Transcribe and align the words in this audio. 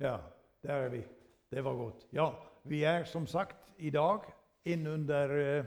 Ja, 0.00 0.16
der 0.62 0.74
er 0.74 0.88
vi. 0.88 1.04
Det 1.50 1.64
var 1.64 1.74
godt. 1.74 2.06
Ja, 2.12 2.30
vi 2.64 2.82
er 2.82 3.04
som 3.04 3.26
sagt 3.26 3.56
i 3.78 3.90
dag 3.90 4.20
innunder 4.64 5.60
uh, 5.60 5.66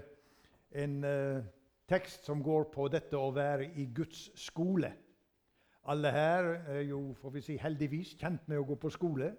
en 0.72 1.04
uh, 1.04 1.44
tekst 1.88 2.26
som 2.26 2.44
går 2.44 2.68
på 2.74 2.88
dette 2.92 3.16
å 3.18 3.32
være 3.32 3.70
i 3.80 3.86
Guds 3.96 4.26
skole. 4.36 4.92
Alle 5.88 6.12
her 6.12 6.50
er 6.74 6.82
jo 6.90 7.14
får 7.22 7.34
vi 7.38 7.44
si, 7.46 7.56
heldigvis 7.62 8.18
kjent 8.20 8.44
med 8.52 8.60
å 8.60 8.66
gå 8.68 8.76
på 8.76 8.92
skole. 8.92 9.32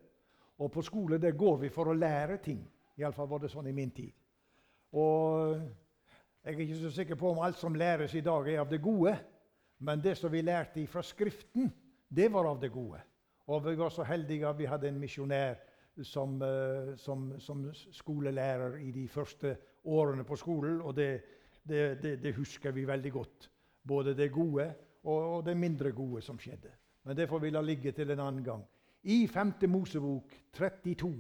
Og 0.59 0.73
på 0.73 0.83
skole 0.83 1.19
der 1.21 1.37
går 1.37 1.59
vi 1.67 1.69
for 1.69 1.93
å 1.93 1.97
lære 1.97 2.39
ting. 2.43 2.65
Iallfall 2.97 3.29
var 3.29 3.45
det 3.45 3.53
sånn 3.53 3.69
i 3.69 3.77
min 3.77 3.93
tid. 3.93 4.15
Og 4.97 5.59
jeg 6.45 6.55
er 6.55 6.65
ikke 6.65 6.81
så 6.81 6.95
sikker 6.97 7.21
på 7.21 7.35
om 7.35 7.43
alt 7.45 7.61
som 7.61 7.77
læres 7.77 8.17
i 8.17 8.25
dag, 8.25 8.49
er 8.49 8.65
av 8.65 8.73
det 8.73 8.81
gode. 8.81 9.13
Men 9.85 10.01
det 10.01 10.17
som 10.17 10.33
vi 10.33 10.41
lærte 10.43 10.87
fra 10.89 11.05
Skriften, 11.05 11.69
det 12.09 12.33
var 12.33 12.49
av 12.49 12.65
det 12.65 12.73
gode. 12.73 13.03
Og 13.49 13.65
vi 13.65 13.79
var 13.79 13.89
så 13.89 14.05
heldige 14.05 14.47
at 14.49 14.59
vi 14.59 14.69
hadde 14.69 14.89
en 14.89 15.01
misjonær 15.01 15.57
som, 16.05 16.37
uh, 16.43 16.97
som, 16.97 17.33
som, 17.41 17.65
skolelærer 17.73 18.77
i 18.85 18.91
de 18.93 19.09
første 19.09 19.57
årene 19.85 20.25
på 20.25 20.37
skolen. 20.37 20.81
Og 20.81 20.97
det, 20.97 21.23
det, 21.69 22.03
det, 22.03 22.19
det, 22.23 22.35
husker 22.37 22.71
vi 22.77 22.87
veldig 22.87 23.13
godt. 23.13 23.51
Både 23.89 24.15
det 24.17 24.33
gode 24.33 24.75
og, 25.03 25.37
og 25.37 25.47
det 25.47 25.57
mindre 25.57 25.93
gode 25.93 26.23
som 26.23 26.39
skjedde. 26.39 26.71
Men 27.05 27.17
det 27.17 27.29
får 27.29 27.41
vi 27.41 27.51
la 27.51 27.63
ligge 27.65 27.93
til 27.93 28.11
en 28.11 28.21
annen 28.21 28.45
gang. 28.45 28.65
I 29.03 29.27
5. 29.27 29.53
Mosebok 29.69 30.33
32, 30.53 31.13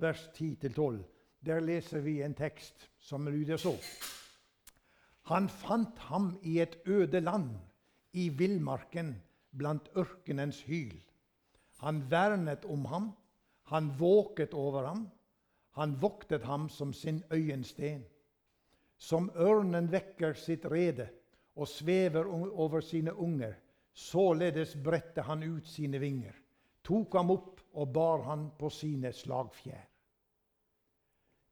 vers 0.00 0.28
10-12, 0.38 1.02
der 1.44 1.60
leser 1.60 2.00
vi 2.00 2.22
en 2.22 2.34
tekst 2.34 2.88
som 2.98 3.28
lyder 3.28 3.60
så. 3.60 3.74
Han 5.28 5.48
fant 5.48 5.98
ham 6.08 6.38
i 6.42 6.60
et 6.60 6.78
øde 6.86 7.20
land, 7.20 7.50
i 8.12 8.28
villmarken, 8.28 9.16
blant 9.58 9.88
ørkenens 9.96 10.62
hyl. 10.62 11.03
Han 11.84 12.00
vernet 12.08 12.64
om 12.64 12.84
ham, 12.88 13.10
han 13.68 13.90
våket 13.98 14.54
over 14.56 14.86
ham, 14.88 15.04
han 15.76 15.96
voktet 16.00 16.42
ham 16.48 16.68
som 16.68 16.92
sin 16.92 17.22
øyensten. 17.30 18.04
Som 18.96 19.28
ørnen 19.36 19.90
vekker 19.92 20.32
sitt 20.38 20.64
rede 20.70 21.10
og 21.54 21.68
svever 21.68 22.30
over 22.30 22.80
sine 22.80 23.12
unger, 23.12 23.52
således 23.92 24.76
bredte 24.84 25.22
han 25.22 25.42
ut 25.42 25.68
sine 25.68 26.00
vinger, 26.00 26.32
tok 26.82 27.14
ham 27.18 27.34
opp 27.34 27.60
og 27.74 27.92
bar 27.92 28.24
han 28.30 28.48
på 28.58 28.70
sine 28.72 29.12
slagfjær. 29.12 29.84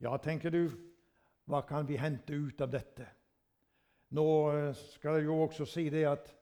Ja, 0.02 0.17
tenker 0.19 0.50
du, 0.50 0.64
hva 1.46 1.61
kan 1.67 1.86
vi 1.86 2.00
hente 2.00 2.34
ut 2.34 2.61
av 2.64 2.70
dette? 2.72 3.06
Nå 4.17 4.27
eh, 4.50 4.72
skal 4.96 5.20
jeg 5.20 5.28
jo 5.28 5.42
også 5.44 5.67
si 5.69 5.86
det 5.92 6.06
at 6.08 6.33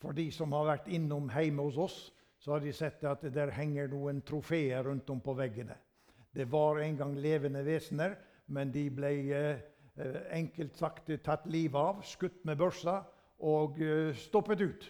for 0.00 0.16
de 0.16 0.30
som 0.32 0.52
har 0.56 0.68
vært 0.68 0.88
innom 0.92 1.28
hjemme 1.32 1.66
hos 1.66 1.78
oss, 1.80 1.98
så 2.40 2.54
har 2.54 2.64
de 2.64 2.72
sett 2.72 3.04
at 3.04 3.24
der 3.34 3.52
henger 3.52 3.90
noen 3.92 4.22
trofeer 4.26 4.84
rundt 4.86 5.10
om 5.12 5.20
på 5.20 5.34
veggene. 5.36 5.76
Det 6.32 6.46
var 6.48 6.80
en 6.80 6.96
gang 6.96 7.16
levende 7.18 7.62
vesener, 7.66 8.16
men 8.46 8.72
de 8.72 8.86
ble 8.94 9.12
eh, 9.36 9.60
enkelt 10.32 10.78
sagt 10.78 11.10
tatt 11.24 11.46
livet 11.50 11.76
av, 11.76 12.00
skutt 12.06 12.44
med 12.48 12.58
børsa 12.60 13.02
og 13.46 13.80
eh, 13.82 14.14
stoppet 14.16 14.62
ut. 14.62 14.88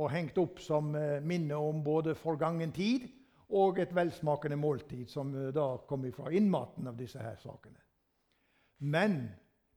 Og 0.00 0.10
hengt 0.10 0.38
opp 0.38 0.60
som 0.62 0.94
eh, 0.98 1.20
minne 1.22 1.58
om 1.58 1.82
både 1.84 2.16
forgangen 2.18 2.72
tid 2.74 3.08
og 3.50 3.80
et 3.82 3.94
velsmakende 3.94 4.58
måltid, 4.58 5.06
som 5.10 5.32
eh, 5.34 5.52
da 5.54 5.74
kom 5.88 6.06
fra 6.14 6.30
innmaten 6.34 6.90
av 6.90 6.98
disse 6.98 7.22
her 7.22 7.38
sakene. 7.42 7.78
Men 8.80 9.22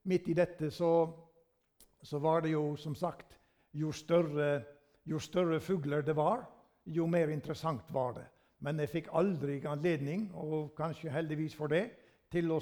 midt 0.08 0.30
i 0.30 0.38
dette 0.38 0.70
så, 0.72 0.94
så 2.02 2.20
var 2.24 2.44
det 2.46 2.54
jo 2.54 2.74
som 2.80 2.96
sagt 2.96 3.38
jo 3.74 3.92
større, 3.92 4.64
jo 5.10 5.20
større 5.20 5.60
fugler 5.60 6.06
det 6.06 6.16
var, 6.16 6.46
jo 6.86 7.08
mer 7.08 7.32
interessant 7.34 7.90
var 7.94 8.14
det. 8.18 8.26
Men 8.64 8.80
jeg 8.80 8.90
fikk 8.90 9.10
aldri 9.12 9.60
anledning, 9.68 10.30
og 10.34 10.72
kanskje 10.78 11.12
heldigvis 11.12 11.56
for 11.56 11.72
det, 11.72 11.90
til 12.32 12.52
å 12.52 12.60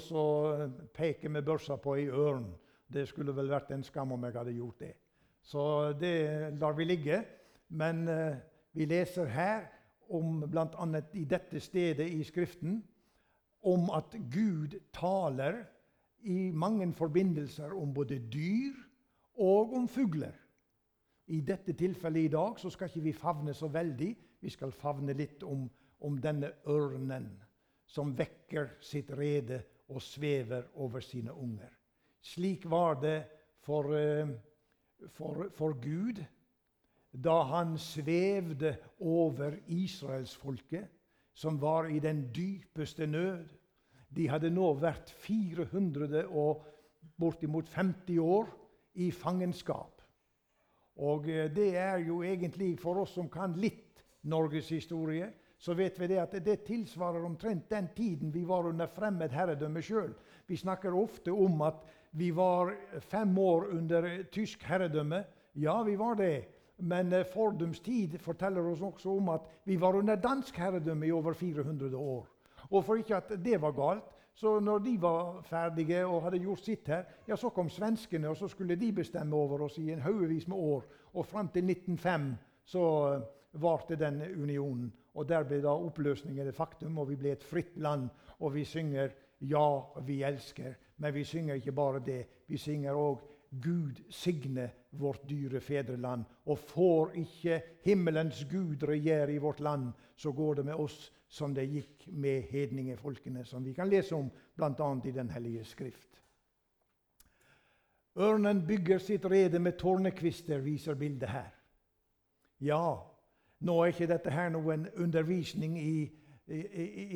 peke 0.94 1.30
med 1.32 1.46
børsa 1.46 1.78
på 1.80 1.94
ei 1.96 2.08
ørn. 2.10 2.50
Det 2.92 3.06
skulle 3.08 3.34
vel 3.34 3.48
vært 3.48 3.70
en 3.72 3.84
skam 3.86 4.12
om 4.12 4.24
jeg 4.26 4.36
hadde 4.36 4.56
gjort 4.56 4.82
det. 4.82 4.94
Så 5.42 5.92
det 5.98 6.58
lar 6.60 6.74
vi 6.76 6.84
ligge. 6.84 7.22
Men 7.72 8.08
eh, 8.08 8.36
vi 8.72 8.86
leser 8.86 9.30
her, 9.32 9.70
om 10.12 10.42
bl.a. 10.44 10.86
i 11.16 11.24
dette 11.24 11.60
stedet 11.60 12.04
i 12.04 12.20
Skriften, 12.24 12.82
om 13.64 13.88
at 13.94 14.12
Gud 14.28 14.74
taler 14.92 15.62
i 16.28 16.50
mange 16.52 16.90
forbindelser 16.92 17.72
om 17.72 17.94
både 17.94 18.18
dyr 18.32 18.74
og 19.40 19.72
om 19.78 19.88
fugler. 19.88 20.34
I 21.32 21.40
dette 21.40 21.72
tilfellet 21.78 22.26
i 22.26 22.32
dag 22.32 22.58
så 22.60 22.70
skal 22.70 22.90
ikke 22.90 23.06
vi 23.06 23.12
favne 23.16 23.54
så 23.56 23.70
veldig. 23.72 24.10
Vi 24.42 24.50
skal 24.52 24.74
favne 24.74 25.14
litt 25.16 25.44
om, 25.48 25.64
om 26.04 26.18
denne 26.20 26.50
ørnen 26.68 27.30
som 27.88 28.12
vekker 28.16 28.76
sitt 28.84 29.10
rede 29.16 29.62
og 29.92 30.02
svever 30.02 30.68
over 30.80 31.04
sine 31.04 31.32
unger. 31.32 31.70
Slik 32.22 32.66
var 32.70 33.00
det 33.00 33.18
for, 33.64 33.94
eh, 33.96 34.28
for, 35.16 35.48
for 35.56 35.76
Gud 35.80 36.22
da 37.12 37.42
han 37.44 37.76
svevde 37.78 38.76
over 39.00 39.58
israelsfolket, 39.68 40.88
som 41.34 41.60
var 41.60 41.90
i 41.92 41.98
den 42.00 42.30
dypeste 42.32 43.06
nød. 43.06 43.48
De 44.16 44.28
hadde 44.28 44.50
nå 44.50 44.72
vært 44.80 45.12
400 45.24 46.26
og 46.28 46.64
bortimot 47.20 47.68
50 47.68 48.18
år 48.20 48.48
i 48.94 49.10
fangenskap. 49.10 50.01
Og 51.00 51.28
eh, 51.30 51.48
det 51.52 51.72
er 51.78 52.02
jo 52.06 52.22
egentlig 52.26 52.74
for 52.80 53.02
oss 53.02 53.14
som 53.16 53.30
kan 53.32 53.54
litt 53.56 54.02
norgeshistorie, 54.28 55.30
så 55.62 55.74
vet 55.78 55.98
vi 56.00 56.08
det 56.10 56.18
at 56.18 56.34
det 56.42 56.64
tilsvarer 56.66 57.22
omtrent 57.24 57.68
den 57.70 57.88
tiden 57.94 58.32
vi 58.34 58.42
var 58.44 58.66
under 58.66 58.90
fremmed 58.90 59.30
herredømme 59.30 59.82
sjøl. 59.82 60.10
Vi 60.46 60.58
snakker 60.58 60.94
ofte 60.98 61.30
om 61.30 61.62
at 61.62 61.84
vi 62.18 62.32
var 62.34 62.74
fem 63.08 63.30
år 63.38 63.70
under 63.78 64.08
tysk 64.34 64.64
herredømme. 64.66 65.22
Ja, 65.54 65.78
vi 65.86 65.94
var 65.96 66.18
det. 66.18 66.34
Men 66.82 67.12
eh, 67.12 67.26
Fordums 67.28 67.80
tid 67.80 68.18
forteller 68.20 68.66
oss 68.72 68.82
også 68.82 69.16
om 69.16 69.30
at 69.32 69.46
vi 69.64 69.78
var 69.80 69.96
under 69.96 70.18
dansk 70.18 70.56
herredømme 70.58 71.06
i 71.06 71.14
over 71.14 71.32
400 71.32 71.96
år. 71.96 72.26
Og 72.70 72.84
for 72.84 72.98
ikke 72.98 73.16
at 73.16 73.32
det 73.44 73.60
var 73.62 73.74
galt, 73.76 74.10
så 74.34 74.60
når 74.60 74.78
de 74.78 74.96
var 75.02 75.42
ferdige 75.42 76.06
og 76.06 76.22
hadde 76.22 76.40
gjort 76.42 76.64
sitt 76.64 76.88
her, 76.88 77.04
ja, 77.28 77.36
så 77.36 77.50
kom 77.52 77.68
svenskene, 77.70 78.28
og 78.28 78.36
så 78.36 78.48
skulle 78.48 78.76
de 78.80 78.92
bestemme 78.92 79.36
over 79.36 79.66
oss 79.66 79.78
i 79.78 79.90
en 79.92 80.00
haugevis 80.00 80.48
med 80.48 80.56
år. 80.56 80.86
Og 81.12 81.26
fram 81.26 81.48
til 81.52 81.68
1905 81.70 82.32
så 82.64 82.84
eh, 83.12 83.26
varte 83.60 83.96
den 83.96 84.22
unionen. 84.42 84.92
Og 85.14 85.28
der 85.28 85.44
ble 85.44 85.60
da 85.60 85.74
oppløsningen 85.76 86.48
et 86.48 86.56
faktum, 86.56 86.98
og 86.98 87.10
vi 87.10 87.18
ble 87.20 87.34
et 87.36 87.44
fritt 87.44 87.76
land. 87.76 88.08
Og 88.40 88.54
vi 88.54 88.64
synger 88.64 89.12
'Ja, 89.40 89.80
vi 90.06 90.22
elsker'. 90.22 90.74
Men 90.96 91.14
vi 91.14 91.24
synger 91.24 91.54
ikke 91.54 91.72
bare 91.72 92.00
det. 92.06 92.26
Vi 92.48 92.56
synger 92.56 92.94
òg 92.94 93.18
'Gud 93.52 94.00
signe 94.08 94.70
vårt 94.90 95.28
dyre 95.28 95.60
fedreland'. 95.60 96.24
Og 96.44 96.58
får 96.58 97.12
ikke 97.14 97.62
himmelens 97.84 98.44
Gud 98.50 98.82
regjere 98.82 99.34
i 99.34 99.38
vårt 99.38 99.60
land, 99.60 99.92
så 100.16 100.32
går 100.32 100.54
det 100.54 100.64
med 100.64 100.74
oss 100.74 101.12
som 101.28 101.54
det 101.54 101.68
gikk 101.68 102.08
med 102.08 102.42
hedningefolkene, 102.42 103.44
som 103.44 103.64
vi 103.64 103.72
kan 103.72 103.88
lese 103.88 104.14
om 104.14 104.30
bl.a. 104.56 105.00
i 105.04 105.10
Den 105.10 105.30
hellige 105.30 105.64
skrift. 105.64 106.20
Ørnen 108.16 108.66
bygger 108.66 108.98
sitt 108.98 109.24
rede 109.24 109.58
med 109.58 109.78
tårnekvister, 109.78 110.58
viser 110.58 110.94
bildet 110.94 111.28
her. 111.28 111.50
Ja, 112.60 112.96
nå 113.60 113.78
er 113.80 113.92
ikke 113.92 114.06
dette 114.06 114.30
her 114.30 114.50
noen 114.52 114.88
undervisning 114.96 115.78
i, 115.80 116.10
i, 116.46 116.60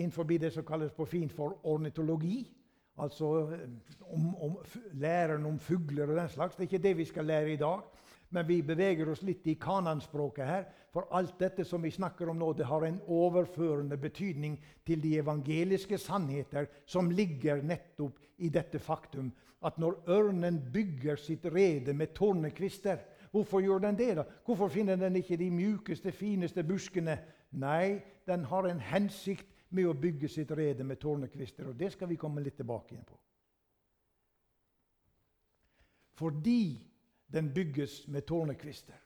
innenfor 0.01 0.25
det 0.25 0.53
som 0.53 0.65
kalles 0.65 0.93
på 0.93 1.05
fint 1.05 1.33
for 1.33 1.61
ornitologi. 1.65 2.56
Altså 2.99 3.29
om, 4.01 4.35
om, 4.41 4.57
læren 4.93 5.47
om 5.47 5.59
fugler 5.59 6.09
og 6.09 6.17
den 6.17 6.29
slags. 6.33 6.57
Det 6.57 6.65
er 6.65 6.71
ikke 6.71 6.83
det 6.89 6.97
vi 6.97 7.05
skal 7.05 7.29
lære 7.29 7.53
i 7.53 7.61
dag. 7.61 7.81
Men 8.31 8.49
vi 8.49 8.63
beveger 8.63 9.09
oss 9.11 9.23
litt 9.23 9.47
i 9.47 9.55
kananspråket 9.61 10.47
her. 10.47 10.65
For 10.93 11.09
alt 11.15 11.37
dette 11.39 11.65
som 11.65 11.85
vi 11.85 11.93
snakker 11.95 12.31
om 12.31 12.39
nå, 12.41 12.53
det 12.57 12.67
har 12.67 12.87
en 12.87 12.99
overførende 13.07 13.99
betydning 14.01 14.57
til 14.87 15.03
de 15.03 15.19
evangeliske 15.21 15.99
sannheter 15.99 16.67
som 16.87 17.11
ligger 17.11 17.63
nettopp 17.63 18.19
i 18.39 18.49
dette 18.53 18.81
faktum 18.83 19.31
at 19.67 19.79
når 19.81 20.03
ørnen 20.13 20.59
bygger 20.73 21.17
sitt 21.21 21.47
rede 21.53 21.95
med 21.97 22.15
tornekvister 22.15 22.99
Hvorfor 23.31 23.61
gjør 23.61 23.79
den 23.79 23.99
det? 23.99 24.17
da? 24.17 24.23
Hvorfor 24.45 24.69
finner 24.69 24.97
den 24.97 25.17
ikke 25.17 25.37
de 25.37 25.51
mjukeste, 25.51 26.13
fineste 26.13 26.63
buskene? 26.65 27.19
Nei, 27.53 28.01
den 28.27 28.45
har 28.45 28.65
en 28.65 28.81
hensikt 28.81 29.47
med 29.69 29.89
å 29.89 29.95
bygge 29.95 30.29
sitt 30.29 30.51
rede 30.51 30.85
med 30.85 31.01
tårnekvister. 31.01 31.69
Og 31.69 31.77
det 31.77 31.93
skal 31.93 32.09
vi 32.09 32.19
komme 32.21 32.43
litt 32.45 32.57
tilbake 32.57 32.95
igjen 32.95 33.09
på. 33.09 33.19
Fordi 36.17 36.63
den 37.33 37.53
bygges 37.55 38.07
med 38.09 38.27
tårnekvister. 38.27 38.97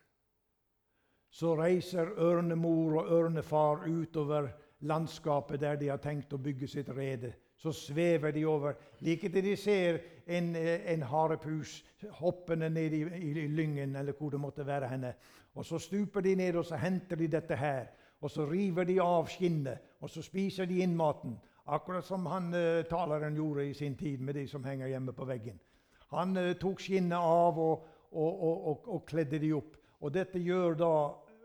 Så 1.31 1.55
reiser 1.59 2.11
ørnemor 2.19 3.01
og 3.01 3.13
ørnefar 3.13 3.87
utover 3.87 4.51
landskapet 4.81 5.61
der 5.61 5.77
de 5.77 5.89
har 5.89 6.01
tenkt 6.03 6.33
å 6.33 6.43
bygge 6.43 6.69
sitt 6.69 6.89
rede. 6.95 7.33
Så 7.61 7.73
svever 7.77 8.33
de 8.33 8.47
over, 8.49 8.75
like 9.05 9.29
til 9.29 9.45
de 9.45 9.57
ser 9.57 9.99
en, 10.27 10.55
en 10.57 11.03
harepus 11.03 11.83
hoppende 12.19 12.71
ned 12.73 12.95
i, 12.97 13.03
i, 13.05 13.33
i, 13.45 13.49
lyngen, 13.49 13.97
eller 13.97 14.17
hvor 14.17 14.31
det 14.33 14.41
måtte 14.41 14.67
være 14.67 14.89
henne. 14.89 15.13
Og 15.55 15.67
Så 15.67 15.79
stuper 15.79 16.21
de 16.21 16.35
ned 16.35 16.57
og 16.57 16.65
så 16.65 16.77
henter 16.81 17.17
de 17.17 17.29
dette 17.29 17.57
her. 17.57 17.91
Og 18.21 18.31
så 18.31 18.45
river 18.45 18.85
de 18.85 18.99
av 19.01 19.29
skinnet, 19.33 19.81
og 20.01 20.11
så 20.13 20.23
spiser 20.25 20.69
de 20.69 20.83
inn 20.85 20.97
maten. 20.97 21.39
Akkurat 21.71 22.05
som 22.05 22.27
han 22.27 22.53
eh, 22.57 22.85
taleren 22.91 23.37
gjorde 23.37 23.69
i 23.69 23.75
sin 23.75 23.95
tid 23.97 24.21
med 24.21 24.35
de 24.37 24.47
som 24.49 24.65
henger 24.65 24.91
hjemme 24.91 25.15
på 25.17 25.27
veggen. 25.29 25.59
Han 26.11 26.37
eh, 26.37 26.57
tok 26.59 26.83
skinnet 26.83 27.17
av 27.17 27.59
og, 27.61 27.85
og, 28.11 28.45
og, 28.51 28.89
og, 28.89 29.03
kledde 29.09 29.39
de 29.39 29.53
opp. 29.55 29.77
Og 30.01 30.13
dette 30.13 30.41
gjør 30.43 30.77
da 30.81 30.95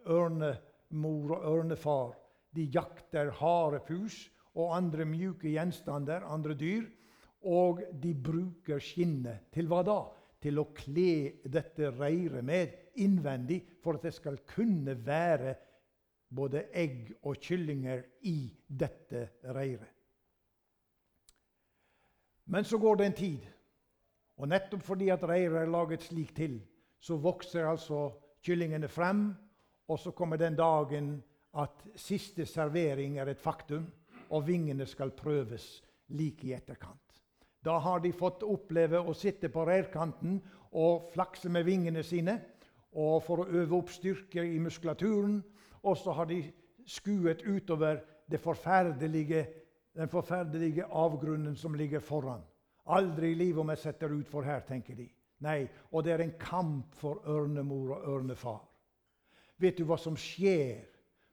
ørnemor 0.10 1.36
og 1.38 1.46
ørnefar. 1.52 2.16
De 2.56 2.66
jakter 2.74 3.30
harepus 3.40 4.26
og 4.56 4.74
andre 4.78 5.06
mjuke 5.06 5.52
gjenstander, 5.52 6.26
andre 6.26 6.56
dyr. 6.58 6.88
Og 7.46 7.84
de 8.02 8.16
bruker 8.18 8.82
skinnet 8.82 9.52
til 9.54 9.70
hva 9.70 9.84
da? 9.86 10.00
Til 10.42 10.60
å 10.62 10.70
kle 10.76 11.46
dette 11.46 11.92
reiret 11.94 12.46
med 12.46 12.74
innvendig 13.02 13.62
for 13.84 13.98
at 13.98 14.08
det 14.08 14.16
skal 14.18 14.40
kunne 14.50 14.98
være 15.06 15.56
både 16.30 16.66
egg 16.74 17.14
og 17.24 17.38
kyllinger 17.42 18.04
i 18.28 18.54
dette 18.68 19.28
reiret. 19.56 19.92
Men 22.46 22.66
så 22.66 22.78
går 22.78 22.96
det 22.96 23.06
en 23.06 23.18
tid, 23.18 23.46
og 24.38 24.50
nettopp 24.52 24.84
fordi 24.86 25.10
at 25.10 25.24
reiret 25.26 25.64
er 25.64 25.72
laget 25.72 26.04
slik 26.06 26.36
til, 26.36 26.60
så 27.00 27.18
vokser 27.18 27.66
altså 27.66 28.10
kyllingene 28.46 28.88
frem, 28.88 29.32
og 29.88 30.00
så 30.00 30.12
kommer 30.12 30.38
den 30.38 30.58
dagen 30.58 31.16
at 31.58 31.86
siste 31.96 32.46
servering 32.46 33.18
er 33.18 33.32
et 33.32 33.42
faktum, 33.42 33.88
og 34.30 34.48
vingene 34.48 34.86
skal 34.86 35.14
prøves 35.16 35.84
like 36.08 36.48
i 36.48 36.54
etterkant. 36.54 37.22
Da 37.66 37.80
har 37.82 38.00
de 38.00 38.12
fått 38.14 38.44
oppleve 38.46 39.00
å 39.02 39.14
sitte 39.18 39.50
på 39.50 39.64
reirkanten 39.66 40.38
og 40.78 41.10
flakse 41.14 41.50
med 41.50 41.66
vingene 41.66 42.04
sine 42.06 42.38
og 42.96 43.24
for 43.26 43.42
å 43.42 43.48
øve 43.50 43.80
opp 43.80 43.90
styrke 43.92 44.44
i 44.46 44.60
muskulaturen. 44.62 45.40
Og 45.86 45.98
så 45.98 46.14
har 46.18 46.26
de 46.30 46.42
skuet 46.86 47.46
utover 47.46 48.02
forferdelige, 48.42 49.46
den 49.96 50.10
forferdelige 50.10 50.86
avgrunnen 50.86 51.56
som 51.56 51.74
ligger 51.74 52.00
foran. 52.00 52.42
Aldri 52.86 53.32
i 53.32 53.38
livet 53.38 53.62
om 53.62 53.70
jeg 53.70 53.78
setter 53.78 54.14
utfor 54.14 54.46
her, 54.46 54.60
tenker 54.66 54.96
de. 54.96 55.08
Nei, 55.46 55.68
og 55.92 56.04
det 56.06 56.14
er 56.14 56.24
en 56.24 56.36
kamp 56.40 56.96
for 56.96 57.22
ørnemor 57.30 57.96
og 57.98 58.10
ørnefar. 58.16 58.62
Vet 59.58 59.78
du 59.78 59.86
hva 59.88 59.98
som 59.98 60.18
skjer 60.20 60.84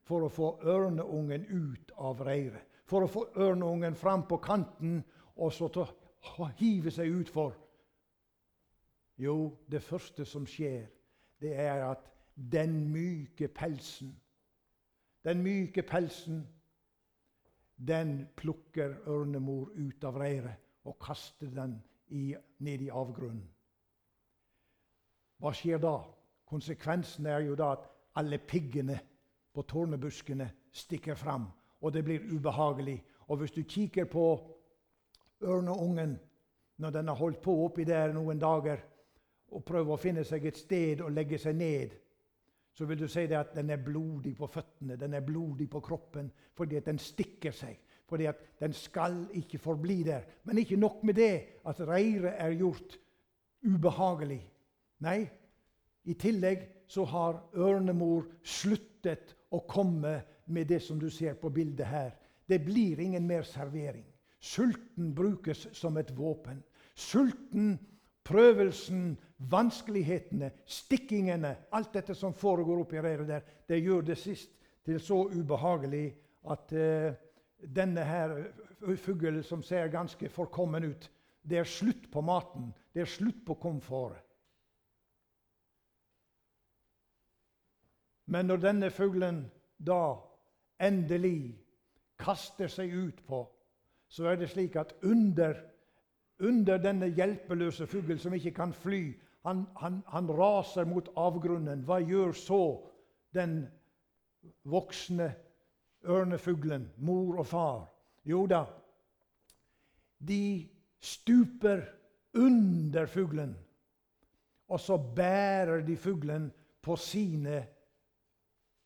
for 0.07 0.27
å 0.27 0.31
få 0.33 0.55
ørneungen 0.69 1.47
ut 1.49 1.93
av 1.99 2.23
reiret? 2.27 2.69
For 2.87 3.05
å 3.05 3.11
få 3.11 3.27
ørneungen 3.41 3.95
fram 3.97 4.27
på 4.29 4.41
kanten 4.43 5.01
og 5.37 5.53
så 5.55 5.71
å 5.73 6.49
hive 6.59 6.93
seg 6.93 7.13
utfor? 7.23 7.55
Jo, 9.17 9.53
det 9.71 9.83
første 9.85 10.27
som 10.29 10.47
skjer, 10.49 10.87
det 11.41 11.55
er 11.57 11.85
at 11.87 12.05
den 12.35 12.79
myke 12.93 13.49
pelsen 13.53 14.13
Den 15.25 15.43
myke 15.43 15.83
pelsen, 15.83 16.43
den 17.77 18.29
plukker 18.37 18.95
ørnemor 19.07 19.71
ut 19.75 20.05
av 20.05 20.19
reiret 20.19 20.59
og 20.85 20.99
kaster 21.03 21.51
den 21.55 21.77
i, 22.09 22.35
ned 22.59 22.83
i 22.83 22.91
avgrunnen. 22.91 23.47
Hva 25.43 25.53
skjer 25.55 25.81
da? 25.83 25.97
Konsekvensen 26.47 27.27
er 27.27 27.47
jo 27.47 27.55
da 27.59 27.73
at 27.75 27.87
alle 28.21 28.39
piggene 28.39 28.99
på 29.55 29.63
tårnebuskene 29.63 30.51
stikker 30.73 31.15
fram, 31.19 31.47
og 31.81 31.93
det 31.93 32.05
blir 32.05 32.27
ubehagelig. 32.31 32.99
Og 33.27 33.41
hvis 33.41 33.55
du 33.55 33.63
kikker 33.63 34.05
på 34.11 34.27
ørneungen 35.43 36.19
når 36.77 36.91
den 36.91 37.09
har 37.09 37.15
holdt 37.15 37.43
på 37.43 37.55
oppi 37.65 37.85
der 37.85 38.13
noen 38.13 38.39
dager, 38.39 38.83
og 39.53 39.65
prøver 39.65 39.95
å 39.95 40.01
finne 40.01 40.25
seg 40.25 40.47
et 40.49 40.57
sted 40.57 41.03
å 41.05 41.11
legge 41.13 41.39
seg 41.39 41.57
ned, 41.57 41.93
så 42.73 42.87
vil 42.89 42.99
du 42.99 43.09
si 43.09 43.27
det 43.29 43.37
at 43.37 43.55
den 43.57 43.71
er 43.71 43.83
blodig 43.85 44.33
på 44.37 44.47
føttene, 44.49 44.97
den 44.97 45.15
er 45.15 45.25
blodig 45.25 45.69
på 45.71 45.81
kroppen, 45.85 46.31
fordi 46.57 46.77
at 46.77 46.89
den 46.89 46.99
stikker 46.99 47.53
seg. 47.53 47.79
Fordi 48.09 48.27
at 48.29 48.41
den 48.61 48.73
skal 48.77 49.27
ikke 49.37 49.59
forbli 49.59 50.03
der. 50.03 50.25
Men 50.45 50.59
ikke 50.59 50.77
nok 50.77 51.05
med 51.05 51.15
det 51.15 51.63
at 51.69 51.81
reiret 51.89 52.35
er 52.37 52.57
gjort 52.57 52.97
ubehagelig. 53.65 54.43
Nei, 55.05 55.21
i 56.05 56.15
tillegg 56.19 56.67
så 56.91 57.05
har 57.09 57.39
ørnemor 57.57 58.27
sluttet 58.43 59.37
å 59.53 59.63
komme 59.69 60.19
med 60.53 60.69
det 60.69 60.81
som 60.83 61.01
du 61.01 61.09
ser 61.11 61.39
på 61.41 61.51
bildet 61.55 61.87
her. 61.87 62.11
Det 62.49 62.61
blir 62.65 63.01
ingen 63.01 63.27
mer 63.27 63.47
servering. 63.49 64.05
Sulten 64.43 65.15
brukes 65.15 65.69
som 65.77 65.97
et 65.97 66.11
våpen. 66.17 66.63
Sulten 66.95 67.77
Prøvelsen, 68.25 69.17
vanskelighetene, 69.51 70.53
stikkingene, 70.67 71.57
alt 71.75 71.95
dette 71.95 72.15
som 72.15 72.35
foregår 72.35 72.85
oppi 72.85 73.01
reiret 73.03 73.29
der, 73.29 73.47
det 73.69 73.81
gjør 73.83 74.05
det 74.07 74.19
sist 74.19 74.53
til 74.87 75.01
så 75.03 75.25
ubehagelig 75.33 76.07
at 76.51 76.73
eh, 76.73 77.15
denne 77.63 78.05
her 78.05 78.37
fuglen 78.99 79.43
som 79.47 79.63
ser 79.63 79.91
ganske 79.91 80.29
forkommen 80.29 80.85
ut, 80.85 81.09
det 81.43 81.59
er 81.59 81.67
slutt 81.67 82.11
på 82.13 82.21
maten. 82.21 82.71
Det 82.95 83.03
er 83.03 83.11
slutt 83.11 83.45
på 83.47 83.55
komfort. 83.55 84.21
Men 88.27 88.47
når 88.47 88.63
denne 88.63 88.91
fuglen 88.91 89.43
da 89.79 90.15
endelig 90.81 91.59
kaster 92.23 92.71
seg 92.71 92.93
ut 92.95 93.19
på, 93.27 93.43
så 94.09 94.31
er 94.31 94.39
det 94.39 94.51
slik 94.53 94.77
at 94.79 94.95
under 95.03 95.59
under 96.41 96.79
denne 96.79 97.09
hjelpeløse 97.15 97.87
fugl 97.87 98.19
som 98.19 98.35
ikke 98.35 98.55
kan 98.57 98.73
fly. 98.73 99.13
Han, 99.47 99.67
han, 99.77 100.03
han, 100.09 100.31
raser 100.31 100.87
mot 100.87 101.09
avgrunnen. 101.19 101.85
Hva 101.87 101.99
gjør 102.03 102.33
så 102.37 102.63
den 103.35 103.65
voksne 104.65 105.33
ørnefuglen, 106.07 106.89
mor 106.97 107.43
og 107.43 107.47
far? 107.47 107.83
Jo 108.25 108.47
da, 108.47 108.65
de 110.23 110.69
stuper 111.03 111.83
under 112.39 113.07
fuglen, 113.07 113.57
og 114.69 114.81
så 114.81 114.97
bærer 114.97 115.83
de 115.87 115.97
fuglen 115.97 116.53
på 116.83 116.97
sine 116.97 117.65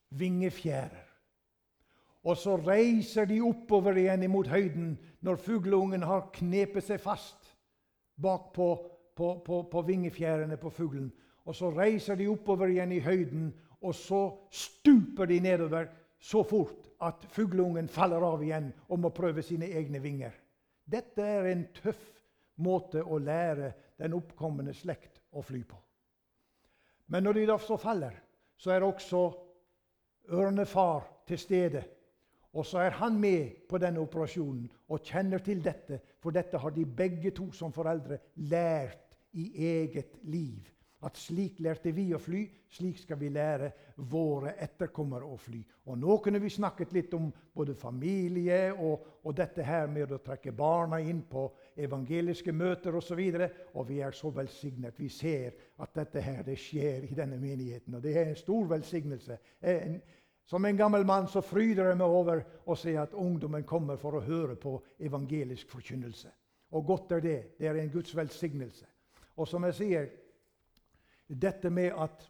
vingefjærer. 0.09 1.06
Og 2.27 2.35
så 2.35 2.57
reiser 2.59 3.27
de 3.29 3.39
oppover 3.45 3.95
igjen 4.01 4.25
imot 4.27 4.49
høyden 4.51 4.97
når 5.23 5.39
fugleungen 5.39 6.03
har 6.03 6.27
knepet 6.35 6.83
seg 6.83 6.99
fast 6.99 7.53
bak 8.19 8.49
på, 8.55 8.67
på, 9.15 9.29
på, 9.45 9.61
på 9.71 9.83
vingefjærene 9.87 10.57
på 10.59 10.71
fuglen. 10.73 11.07
Og 11.47 11.55
så 11.55 11.71
reiser 11.71 12.19
de 12.19 12.27
oppover 12.27 12.73
igjen 12.73 12.91
i 12.91 12.99
høyden, 12.99 13.53
og 13.79 13.95
så 13.95 14.21
stuper 14.51 15.29
de 15.29 15.39
nedover 15.39 15.87
så 16.19 16.43
fort 16.43 16.89
at 17.07 17.23
fugleungen 17.31 17.87
faller 17.87 18.25
av 18.25 18.43
igjen 18.43 18.71
og 18.89 18.99
må 18.99 19.13
prøve 19.15 19.45
sine 19.45 19.69
egne 19.69 20.01
vinger. 20.03 20.33
Dette 20.83 21.23
er 21.23 21.47
en 21.47 21.67
tøff 21.77 22.01
måte 22.59 23.03
å 23.05 23.19
lære 23.21 23.71
den 24.01 24.17
oppkommende 24.17 24.73
slekt 24.75 25.21
å 25.31 25.43
fly 25.45 25.61
på. 25.63 25.77
Men 27.07 27.23
når 27.23 27.39
de 27.39 27.51
da 27.53 27.59
så 27.61 27.77
faller, 27.79 28.15
så 28.57 28.73
er 28.73 28.83
også 28.83 29.29
ørnefar 30.33 31.05
til 31.29 31.39
stede 31.39 31.83
og 32.57 32.65
så 32.65 32.79
er 32.87 32.95
han 32.97 33.19
med 33.21 33.67
på 33.69 33.77
denne 33.77 34.01
operasjonen 34.01 34.65
og 34.89 35.03
kjenner 35.05 35.43
til 35.45 35.61
dette, 35.61 35.99
for 36.19 36.33
dette 36.33 36.57
har 36.57 36.73
de 36.73 36.85
begge 36.85 37.31
to 37.37 37.51
som 37.53 37.73
foreldre 37.73 38.17
lært 38.49 39.13
i 39.37 39.51
eget 39.67 40.17
liv. 40.23 40.65
At 41.05 41.17
slik 41.21 41.59
lærte 41.61 41.91
vi 41.93 42.07
å 42.15 42.17
fly, 42.17 42.39
slik 42.73 42.97
skal 42.97 43.19
vi 43.21 43.29
lære 43.29 43.69
våre 44.09 44.55
etterkommere 44.65 45.29
å 45.29 45.37
fly. 45.37 45.59
Og 45.85 45.99
Nå 46.01 46.15
kunne 46.25 46.41
vi 46.41 46.49
snakket 46.49 46.95
litt 46.97 47.13
om 47.13 47.27
både 47.53 47.75
familie 47.77 48.71
og, 48.73 49.05
og 49.21 49.35
dette 49.37 49.61
her 49.61 49.85
med 49.93 50.15
å 50.15 50.17
trekke 50.25 50.55
barna 50.57 50.97
inn 50.97 51.21
på 51.29 51.45
evangeliske 51.77 52.49
møter 52.49 52.97
osv. 52.97 53.21
Og, 53.21 53.37
så 53.45 53.77
og 53.77 53.89
vi 53.91 54.01
er 54.01 54.17
så 54.17 54.33
velsignet. 54.33 54.97
Vi 54.97 55.11
ser 55.13 55.53
at 55.77 55.93
dette 55.93 56.25
her 56.25 56.41
det 56.47 56.57
skjer 56.57 57.05
i 57.05 57.13
denne 57.13 57.37
menigheten. 57.37 57.93
Og 57.93 58.01
det 58.01 58.17
er 58.17 58.31
en 58.31 58.41
stor 58.41 58.65
velsignelse. 58.73 59.37
En, 59.61 60.01
som 60.47 60.65
en 60.65 60.77
gammel 60.77 61.03
mann 61.05 61.27
så 61.27 61.41
fryder 61.43 61.89
jeg 61.89 61.99
meg 61.99 62.07
over 62.07 62.41
å 62.65 62.75
se 62.79 62.93
at 62.95 63.15
ungdommen 63.19 63.65
kommer 63.67 63.97
for 63.99 64.15
å 64.15 64.23
høre 64.23 64.55
på 64.55 64.77
evangelisk 65.03 65.67
forkynnelse. 65.75 66.29
Og 66.71 66.85
godt 66.87 67.11
er 67.17 67.23
det. 67.23 67.39
Det 67.59 67.67
er 67.67 67.79
en 67.81 67.91
Guds 67.91 68.15
velsignelse. 68.15 68.87
Og 69.35 69.47
som 69.47 69.67
jeg 69.67 69.75
sier, 69.75 70.07
dette 71.27 71.69
med 71.69 71.91
at 71.99 72.23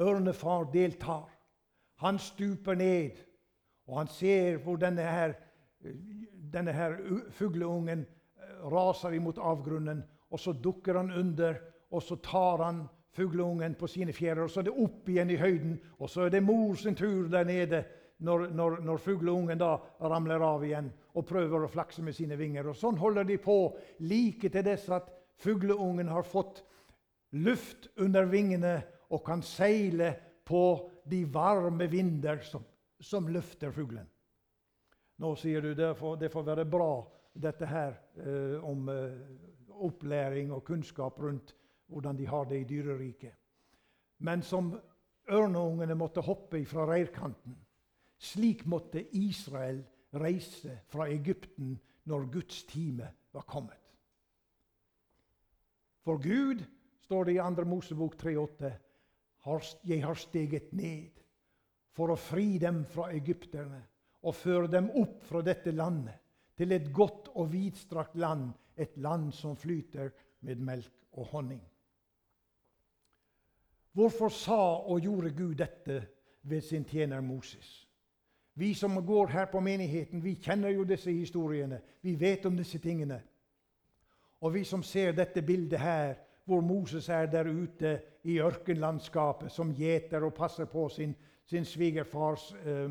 ørnefar 0.00 0.68
deltar 0.72 1.28
Han 2.00 2.18
stuper 2.18 2.74
ned, 2.74 3.16
og 3.84 3.98
han 3.98 4.08
ser 4.08 4.56
hvor 4.64 4.78
denne 4.80 5.04
her, 5.04 5.34
denne 6.52 6.72
her 6.72 6.94
fugleungen 7.36 8.06
eh, 8.06 8.62
raser 8.72 9.12
imot 9.12 9.36
avgrunnen. 9.36 10.00
Og 10.30 10.40
så 10.40 10.54
dukker 10.56 10.96
han 10.96 11.12
under, 11.12 11.58
og 11.90 12.02
så 12.02 12.16
tar 12.16 12.64
han 12.64 12.80
fugleungen 13.16 13.74
på 13.74 13.88
sine 13.90 14.12
fjærer. 14.12 14.42
Og 14.44 14.50
så 14.50 14.60
er 14.60 14.68
det 14.68 14.76
opp 14.76 15.08
igjen 15.08 15.30
i 15.30 15.38
høyden, 15.40 15.78
og 15.98 16.10
så 16.10 16.26
er 16.26 16.34
det 16.34 16.42
mor 16.44 16.74
sin 16.78 16.98
tur 16.98 17.28
der 17.32 17.44
nede 17.44 17.84
når, 18.20 18.48
når, 18.54 18.80
når 18.84 18.96
fugleungen 19.00 19.60
da 19.60 19.76
ramler 20.00 20.42
av 20.44 20.64
igjen 20.64 20.90
og 21.16 21.26
prøver 21.26 21.64
å 21.64 21.70
flakse 21.72 22.04
med 22.04 22.14
sine 22.16 22.38
vinger. 22.38 22.70
Og 22.70 22.76
Sånn 22.78 22.98
holder 23.00 23.26
de 23.28 23.38
på 23.42 23.58
like 24.04 24.50
til 24.52 24.66
dess 24.66 24.88
at 24.92 25.08
fugleungen 25.40 26.10
har 26.12 26.26
fått 26.28 26.62
luft 27.32 27.88
under 27.96 28.26
vingene 28.28 28.80
og 29.10 29.24
kan 29.26 29.42
seile 29.42 30.12
på 30.46 30.64
de 31.06 31.24
varme 31.30 31.86
vinder 31.90 32.42
som, 32.44 32.62
som 33.00 33.28
løfter 33.30 33.72
fuglen. 33.74 34.06
Nå 35.20 35.34
sier 35.36 35.62
du 35.62 35.74
det 35.76 35.92
får, 35.98 36.16
det 36.20 36.30
får 36.32 36.46
være 36.46 36.66
bra, 36.68 36.92
dette 37.40 37.66
her 37.68 37.94
eh, 38.18 38.56
om 38.66 38.88
eh, 38.90 39.18
opplæring 39.86 40.50
og 40.52 40.64
kunnskap 40.66 41.20
rundt 41.22 41.54
hvordan 41.90 42.18
de 42.18 42.26
har 42.26 42.46
det 42.48 42.60
i 42.60 42.68
dyreriket. 42.68 43.34
Men 44.18 44.42
som 44.42 44.72
ørneungene 45.30 45.94
måtte 45.94 46.24
hoppe 46.24 46.62
fra 46.68 46.86
reirkanten, 46.88 47.56
slik 48.20 48.66
måtte 48.68 49.02
Israel 49.16 49.82
reise 50.12 50.80
fra 50.90 51.08
Egypten 51.08 51.78
når 52.10 52.26
Guds 52.32 52.64
time 52.64 53.08
var 53.32 53.46
kommet. 53.48 53.78
For 56.04 56.18
Gud, 56.20 56.64
står 57.04 57.24
det 57.24 57.34
i 57.34 57.38
2. 57.38 57.64
Mosebok 57.64 58.14
3,8, 58.22 58.70
jeg 59.84 60.04
har 60.04 60.14
steget 60.14 60.72
ned 60.72 61.20
for 61.96 62.12
å 62.12 62.18
fri 62.18 62.58
dem 62.60 62.84
fra 62.88 63.08
egypterne 63.14 63.80
og 64.20 64.36
føre 64.36 64.68
dem 64.68 64.90
opp 65.00 65.22
fra 65.28 65.42
dette 65.44 65.72
landet 65.72 66.18
til 66.60 66.74
et 66.76 66.90
godt 66.92 67.30
og 67.40 67.52
vidstrakt 67.54 68.16
land, 68.20 68.50
et 68.76 68.96
land 69.00 69.30
som 69.32 69.56
flyter 69.56 70.12
med 70.44 70.60
melk 70.60 70.92
og 71.16 71.30
honning. 71.32 71.62
Hvorfor 73.92 74.28
sa 74.28 74.62
og 74.86 75.00
gjorde 75.00 75.30
Gud 75.30 75.54
dette 75.54 76.06
ved 76.42 76.60
sin 76.60 76.84
tjener 76.84 77.20
Moses? 77.20 77.88
Vi 78.54 78.74
som 78.74 79.06
går 79.06 79.26
her 79.26 79.44
på 79.44 79.60
menigheten, 79.60 80.24
vi 80.24 80.34
kjenner 80.34 80.68
jo 80.68 80.84
disse 80.84 81.12
historiene. 81.12 81.80
Vi 82.02 82.20
vet 82.20 82.46
om 82.46 82.56
disse 82.56 82.78
tingene. 82.78 83.22
Og 84.40 84.54
vi 84.54 84.64
som 84.64 84.82
ser 84.82 85.12
dette 85.12 85.42
bildet 85.42 85.80
her, 85.80 86.14
hvor 86.44 86.60
Moses 86.60 87.08
er 87.08 87.26
der 87.26 87.48
ute 87.48 88.00
i 88.24 88.40
ørkenlandskapet 88.40 89.52
som 89.52 89.74
gjeter 89.74 90.24
og 90.24 90.34
passer 90.34 90.64
på 90.64 90.88
sin, 90.88 91.14
sin 91.46 91.64
svigerfars 91.64 92.54
eh, 92.64 92.90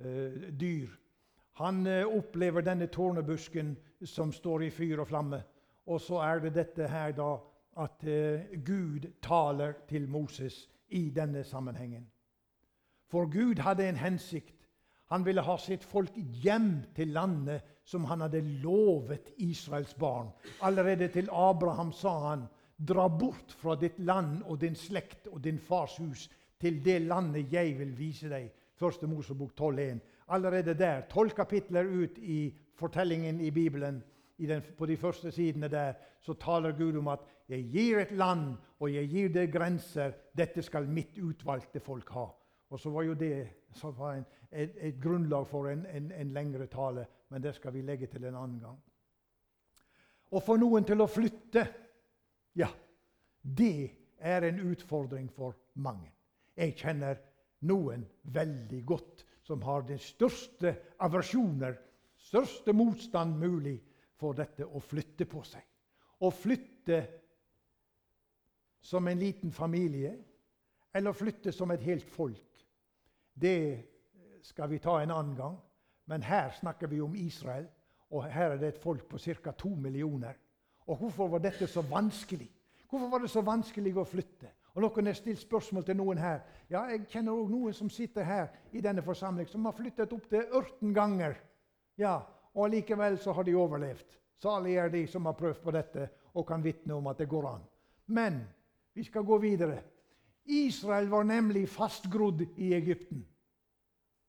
eh, 0.00 0.50
dyr. 0.60 0.88
Han 1.60 1.86
eh, 1.86 2.06
opplever 2.06 2.60
denne 2.60 2.86
tårnebusken 2.86 3.76
som 4.04 4.32
står 4.32 4.62
i 4.62 4.70
fyr 4.70 5.02
og 5.02 5.08
flamme. 5.08 5.42
Og 5.86 6.00
så 6.00 6.22
er 6.24 6.38
det 6.38 6.54
dette 6.54 6.88
her 6.88 7.12
da 7.12 7.36
at 7.76 8.04
eh, 8.04 8.58
Gud 8.64 9.06
taler 9.22 9.72
til 9.88 10.08
Moses 10.08 10.68
i 10.88 11.10
denne 11.10 11.44
sammenhengen. 11.44 12.06
For 13.10 13.30
Gud 13.30 13.60
hadde 13.62 13.88
en 13.88 13.96
hensikt. 13.96 14.68
Han 15.12 15.24
ville 15.26 15.42
ha 15.44 15.56
sitt 15.60 15.84
folk 15.84 16.14
hjem 16.42 16.84
til 16.96 17.12
landet 17.14 17.62
som 17.84 18.06
han 18.08 18.24
hadde 18.24 18.40
lovet 18.62 19.30
Israels 19.38 19.94
barn. 19.94 20.30
Allerede 20.62 21.08
til 21.08 21.28
Abraham 21.30 21.92
sa 21.92 22.18
han, 22.30 22.46
'Dra 22.76 23.08
bort 23.08 23.54
fra 23.58 23.76
ditt 23.78 23.98
land 23.98 24.42
og 24.42 24.60
din 24.60 24.74
slekt 24.74 25.28
og 25.30 25.44
din 25.44 25.58
fars 25.58 25.96
hus' 25.96 26.30
'til 26.58 26.84
det 26.84 27.02
landet 27.02 27.52
jeg 27.52 27.78
vil 27.78 27.98
vise 27.98 28.28
deg.' 28.28 28.50
Første 28.74 29.06
Mosebok 29.06 29.52
12,1. 29.60 30.00
Allerede 30.28 30.74
der, 30.74 31.00
tolv 31.00 31.30
kapitler 31.30 31.84
ut 31.84 32.18
i 32.18 32.54
fortellingen 32.74 33.40
i 33.40 33.50
Bibelen, 33.50 34.02
den, 34.38 34.62
på 34.78 34.86
de 34.86 34.96
første 34.96 35.30
sidene 35.30 35.68
der, 35.68 35.92
så 36.20 36.34
taler 36.34 36.72
Gud 36.72 36.96
om 36.96 37.08
at 37.08 37.20
'jeg 37.48 37.64
gir 37.72 37.98
et 37.98 38.12
land, 38.12 38.56
og 38.80 38.94
jeg 38.94 39.08
gir 39.08 39.28
det 39.28 39.54
grenser'. 39.54 40.12
'Dette 40.36 40.62
skal 40.62 40.88
mitt 40.88 41.18
utvalgte 41.18 41.80
folk 41.80 42.10
ha'. 42.10 42.34
Og 42.70 42.80
så 42.80 42.90
var 42.90 43.02
jo 43.02 43.14
det 43.14 43.48
var 43.82 44.12
en, 44.12 44.24
et, 44.52 44.70
et, 44.76 45.02
grunnlag 45.02 45.46
for 45.46 45.68
en, 45.68 45.86
en, 45.86 46.12
en, 46.12 46.32
lengre 46.32 46.66
tale, 46.66 47.06
men 47.28 47.42
det 47.42 47.54
skal 47.54 47.72
vi 47.74 47.82
legge 47.82 48.06
til 48.06 48.24
en 48.24 48.34
annen 48.34 48.60
gang. 48.60 48.78
Å 50.32 50.40
få 50.40 50.56
noen 50.56 50.84
til 50.84 51.00
å 51.00 51.06
flytte, 51.06 51.66
ja, 52.56 52.68
det 53.42 53.90
er 54.18 54.42
en 54.48 54.60
utfordring 54.70 55.30
for 55.30 55.54
mange. 55.74 56.10
Jeg 56.56 56.74
kjenner 56.80 57.20
noen 57.60 58.06
veldig 58.22 58.82
godt 58.86 59.24
som 59.44 59.62
har 59.62 59.84
de 59.86 59.98
største 60.00 60.74
aversjoner, 61.04 61.76
største 62.16 62.72
motstand 62.72 63.36
mulig 63.38 63.76
for 64.20 64.36
dette 64.36 64.66
å 64.66 64.80
flytte 64.80 65.26
på 65.28 65.42
seg. 65.46 65.62
Å 66.20 66.30
flytte 66.30 67.00
som 68.84 69.08
en 69.08 69.18
liten 69.18 69.52
familie, 69.52 70.14
eller 70.94 71.16
flytte 71.16 71.52
som 71.52 71.70
et 71.74 71.82
helt 71.82 72.10
folk. 72.10 72.66
Det 73.34 73.78
skal 74.42 74.70
vi 74.70 74.78
ta 74.78 75.00
en 75.02 75.10
annen 75.10 75.36
gang. 75.36 75.56
Men 76.06 76.22
her 76.22 76.52
snakker 76.52 76.86
vi 76.86 77.00
om 77.00 77.14
Israel, 77.16 77.66
og 78.10 78.26
her 78.28 78.52
er 78.52 78.58
det 78.60 78.68
et 78.74 78.82
folk 78.82 79.08
på 79.08 79.18
ca. 79.18 79.52
to 79.52 79.68
millioner. 79.68 80.34
Og 80.86 80.96
hvorfor 80.96 81.28
var 81.28 81.38
dette 81.38 81.66
så 81.66 81.80
vanskelig? 81.80 82.50
Hvorfor 82.90 83.08
var 83.08 83.18
det 83.18 83.30
så 83.30 83.40
vanskelig 83.40 83.96
å 83.96 84.04
flytte? 84.04 84.50
Og 84.74 84.82
Noen 84.82 85.06
har 85.06 85.14
stilt 85.14 85.40
spørsmål 85.40 85.84
til 85.84 85.96
noen 85.96 86.18
her. 86.18 86.40
Ja, 86.70 86.84
Jeg 86.84 87.06
kjenner 87.08 87.32
òg 87.32 87.50
noen 87.50 87.72
som 87.72 87.90
sitter 87.90 88.22
her 88.22 88.48
i 88.72 88.80
denne 88.80 89.02
forsamling, 89.02 89.48
som 89.48 89.64
har 89.64 89.72
flyttet 89.72 90.12
opp 90.12 90.28
til 90.28 90.42
18 90.52 90.94
ganger. 90.94 91.34
Ja, 91.96 92.20
Og 92.54 92.70
likevel 92.70 93.18
så 93.18 93.32
har 93.32 93.46
de 93.46 93.56
overlevd. 93.58 94.18
Salig 94.42 94.76
er 94.78 94.90
de 94.92 95.06
som 95.10 95.26
har 95.26 95.36
prøvd 95.38 95.62
på 95.62 95.72
dette 95.74 96.08
og 96.34 96.46
kan 96.46 96.62
vitne 96.62 96.94
om 96.94 97.06
at 97.10 97.18
det 97.18 97.28
går 97.30 97.48
an. 97.48 97.62
Men 98.06 98.42
vi 98.94 99.04
skal 99.04 99.24
gå 99.26 99.38
videre. 99.42 99.80
Israel 100.44 101.08
var 101.08 101.24
nemlig 101.24 101.68
fastgrodd 101.68 102.44
i 102.56 102.74
Egypten. 102.74 103.24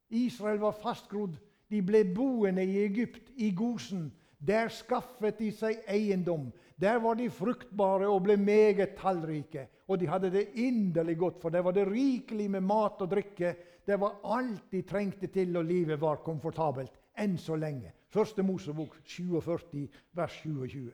Israel 0.09 0.61
var 0.61 0.77
fastgrodd. 0.79 1.35
De 1.69 1.81
ble 1.81 2.03
boende 2.15 2.63
i 2.63 2.77
Egypt, 2.85 3.33
i 3.35 3.51
Gosen. 3.51 4.11
Der 4.39 4.69
skaffet 4.69 5.39
de 5.39 5.49
seg 5.51 5.81
eiendom. 5.89 6.51
Der 6.79 6.99
var 7.01 7.17
de 7.17 7.29
fruktbare 7.33 8.07
og 8.07 8.23
ble 8.27 8.37
meget 8.37 8.95
tallrike. 8.99 9.67
Og 9.87 9.99
de 9.99 10.07
hadde 10.09 10.31
det 10.33 10.47
inderlig 10.61 11.17
godt, 11.17 11.41
for 11.41 11.53
der 11.53 11.61
var 11.65 11.75
det 11.75 11.87
rikelig 11.89 12.49
med 12.51 12.65
mat 12.65 13.01
og 13.01 13.09
drikke. 13.11 13.55
Det 13.85 13.99
var 14.01 14.19
alt 14.23 14.71
de 14.71 14.81
trengte 14.81 15.27
til, 15.27 15.55
og 15.57 15.65
livet 15.65 16.01
var 16.01 16.23
komfortabelt. 16.25 16.93
Enn 17.17 17.37
så 17.37 17.55
lenge. 17.55 17.93
Første 18.15 18.43
Mosebok 18.47 18.95
47, 19.03 19.89
vers 20.15 20.35
27. 20.39 20.91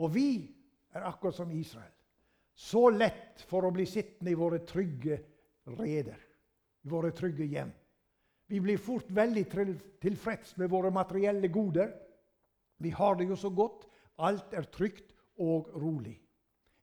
Og 0.00 0.14
vi 0.14 0.30
er 0.94 1.04
akkurat 1.04 1.36
som 1.36 1.50
Israel. 1.52 1.92
Så 2.56 2.86
lett 2.92 3.42
for 3.48 3.66
å 3.66 3.72
bli 3.74 3.84
sittende 3.88 4.32
i 4.32 4.38
våre 4.38 4.62
trygge 4.64 5.18
reder, 5.76 6.16
i 6.84 6.88
våre 6.88 7.12
trygge 7.16 7.44
hjem. 7.52 7.72
Vi 8.50 8.62
blir 8.64 8.80
fort 8.80 9.12
veldig 9.12 9.44
tilfreds 10.00 10.56
med 10.58 10.72
våre 10.72 10.90
materielle 10.90 11.52
goder. 11.52 11.92
Vi 12.80 12.90
har 12.90 13.20
det 13.20 13.28
jo 13.28 13.36
så 13.36 13.52
godt. 13.52 13.84
Alt 14.24 14.56
er 14.56 14.72
trygt 14.72 15.12
og 15.40 15.68
rolig. 15.76 16.16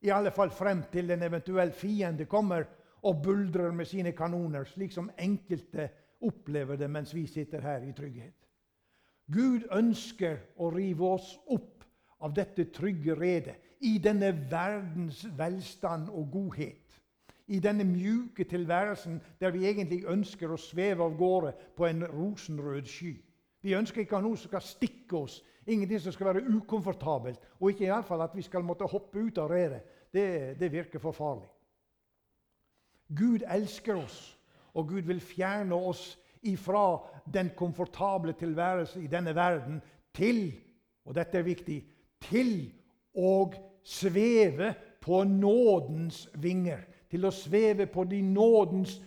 I 0.05 0.13
alle 0.13 0.31
fall 0.31 0.53
frem 0.53 0.85
til 0.93 1.09
en 1.11 1.25
eventuell 1.25 1.73
fiende 1.73 2.29
kommer 2.29 2.69
og 3.01 3.23
buldrer 3.25 3.73
med 3.73 3.89
sine 3.89 4.13
kanoner, 4.17 4.69
slik 4.69 4.93
som 4.93 5.09
enkelte 5.17 5.89
opplever 6.21 6.75
det 6.75 6.89
mens 6.89 7.13
vi 7.15 7.27
sitter 7.27 7.61
her 7.61 7.85
i 7.85 7.93
trygghet. 7.93 8.35
Gud 9.33 9.67
ønsker 9.75 10.37
å 10.57 10.69
rive 10.71 11.13
oss 11.17 11.35
opp 11.51 11.83
av 12.23 12.33
dette 12.33 12.69
trygge 12.73 13.15
redet 13.15 13.57
i 13.85 13.97
denne 14.01 14.31
verdens 14.49 15.25
velstand 15.37 16.09
og 16.09 16.31
godhet 16.31 16.87
i 17.47 17.59
denne 17.59 17.83
mjuke 17.83 18.43
tilværelsen 18.43 19.21
der 19.39 19.51
vi 19.51 19.67
egentlig 19.67 20.03
ønsker 20.09 20.51
å 20.51 20.59
sveve 20.59 21.03
av 21.03 21.15
gårde 21.17 21.53
på 21.77 21.87
en 21.87 22.03
rosenrød 22.11 22.87
sky. 22.91 23.13
Vi 23.63 23.75
ønsker 23.75 24.03
ikke 24.03 24.19
noe 24.21 24.37
som 24.37 24.51
skal 24.51 24.63
stikke 24.63 25.17
oss, 25.17 25.39
ingenting 25.65 25.99
som 25.99 26.13
skal 26.15 26.33
være 26.33 26.45
ukomfortabelt, 26.57 27.39
og 27.59 27.71
ikke 27.71 27.87
i 27.87 27.91
alle 27.91 28.07
fall 28.07 28.21
at 28.23 28.35
vi 28.35 28.43
skal 28.43 28.65
måtte 28.67 28.87
hoppe 28.87 29.19
ut 29.19 29.39
av 29.39 29.51
redet. 29.51 29.81
Det, 30.13 30.59
det 30.59 30.71
virker 30.71 30.99
for 30.99 31.15
farlig. 31.15 31.47
Gud 33.15 33.43
elsker 33.47 33.95
oss, 33.95 34.36
og 34.77 34.89
Gud 34.91 35.09
vil 35.09 35.21
fjerne 35.23 35.75
oss 35.75 36.11
ifra 36.45 36.99
den 37.33 37.49
komfortable 37.57 38.35
tilværelse 38.37 39.01
i 39.01 39.09
denne 39.11 39.33
verden 39.35 39.81
til 40.15 40.51
og 41.07 41.15
dette 41.15 41.39
er 41.39 41.47
viktig 41.47 41.77
til 42.27 42.51
å 43.17 43.47
sveve 43.87 44.73
på 45.01 45.23
nådens 45.23 46.27
vinger 46.35 46.83
til 47.11 47.27
å 47.27 47.31
sveve 47.31 47.87
på 47.91 48.03
de 48.09 48.19
nådens 48.21 48.97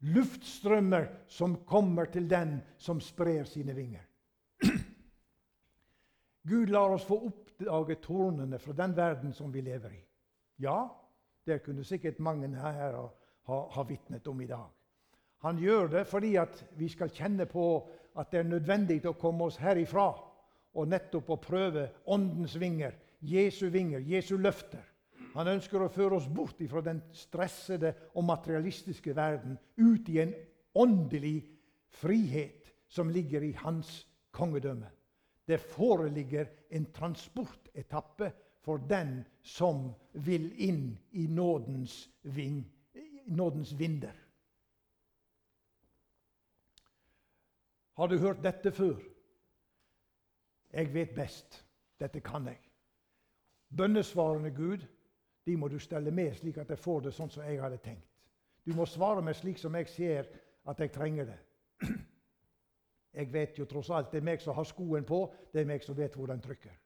luftstrømmer 0.00 1.08
som 1.28 1.58
kommer 1.68 2.08
til 2.12 2.28
den 2.30 2.58
som 2.80 3.00
sprer 3.04 3.44
sine 3.48 3.74
vinger. 3.76 4.04
Gud 6.50 6.72
lar 6.72 6.96
oss 6.96 7.04
få 7.04 7.20
oppdage 7.28 7.98
tornene 8.00 8.58
fra 8.58 8.76
den 8.76 8.96
verden 8.96 9.36
som 9.36 9.52
vi 9.52 9.60
lever 9.64 9.92
i. 9.92 10.02
Ja, 10.64 10.88
det 11.46 11.62
kunne 11.64 11.84
sikkert 11.84 12.20
mange 12.20 12.48
her 12.56 12.96
ha, 12.96 13.60
ha, 13.76 13.82
vitnet 13.88 14.26
om 14.28 14.40
i 14.40 14.48
dag. 14.48 14.68
Han 15.40 15.58
gjør 15.58 15.88
det 15.88 16.04
fordi 16.08 16.34
vi 16.76 16.88
skal 16.92 17.12
kjenne 17.14 17.46
på 17.48 17.64
at 18.18 18.32
det 18.32 18.42
er 18.42 18.50
nødvendig 18.50 19.00
å 19.08 19.16
komme 19.16 19.46
oss 19.48 19.60
herifra 19.60 20.10
og 20.76 20.88
nettopp 20.90 21.30
å 21.32 21.40
prøve 21.40 21.88
Åndens 22.12 22.56
vinger, 22.60 22.94
Jesu 23.20 23.68
vinger, 23.72 24.00
Jesu 24.00 24.36
løfter. 24.38 24.82
Han 25.34 25.48
ønsker 25.48 25.82
å 25.82 25.90
føre 25.92 26.18
oss 26.18 26.28
bort 26.28 26.60
fra 26.70 26.82
den 26.82 27.00
stressede 27.14 27.92
og 28.14 28.26
materialistiske 28.26 29.14
verden, 29.16 29.58
ut 29.76 30.08
i 30.10 30.20
en 30.22 30.34
åndelig 30.74 31.44
frihet 32.00 32.70
som 32.90 33.10
ligger 33.10 33.44
i 33.46 33.52
hans 33.62 34.02
kongedømme. 34.34 34.90
Det 35.46 35.60
foreligger 35.60 36.50
en 36.70 36.86
transportetappe 36.94 38.32
for 38.62 38.82
den 38.90 39.20
som 39.42 39.88
vil 40.12 40.50
inn 40.62 40.98
i 41.12 41.26
nådens, 41.26 42.08
ving, 42.22 42.62
nådens 43.26 43.72
vinder. 43.78 44.14
Har 48.00 48.06
du 48.08 48.18
hørt 48.18 48.38
dette 48.42 48.72
før? 48.72 48.96
Jeg 50.72 50.94
vet 50.94 51.10
best. 51.14 51.66
Dette 52.00 52.20
kan 52.20 52.46
jeg. 52.46 52.56
Bønnesvarende 53.76 54.50
Gud, 54.50 54.86
de 55.46 55.56
må 55.56 55.68
du 55.68 55.78
stelle 55.78 56.10
med 56.10 56.32
slik 56.34 56.56
at 56.56 56.70
jeg 56.72 56.80
får 56.80 57.02
det 57.04 57.12
sånn 57.12 57.28
som 57.28 57.44
jeg 57.44 57.60
hadde 57.60 57.76
tenkt. 57.84 58.08
Du 58.64 58.72
må 58.72 58.86
svare 58.88 59.20
meg 59.20 59.36
slik 59.36 59.60
som 59.60 59.76
jeg 59.76 59.92
ser 59.92 60.32
at 60.64 60.80
jeg 60.80 60.94
trenger 60.96 61.28
det. 61.28 61.38
Jeg 63.20 63.32
vet 63.32 63.58
jo 63.58 63.64
tross 63.66 63.90
alt 63.90 64.12
det 64.12 64.20
er 64.20 64.28
meg 64.30 64.40
som 64.40 64.54
har 64.54 64.64
skoen 64.64 65.04
på, 65.04 65.24
det 65.52 65.60
er 65.60 65.66
meg 65.68 65.82
som 65.82 65.96
vet 65.98 66.14
hvor 66.16 66.30
den 66.30 66.40
trykker. 66.40 66.76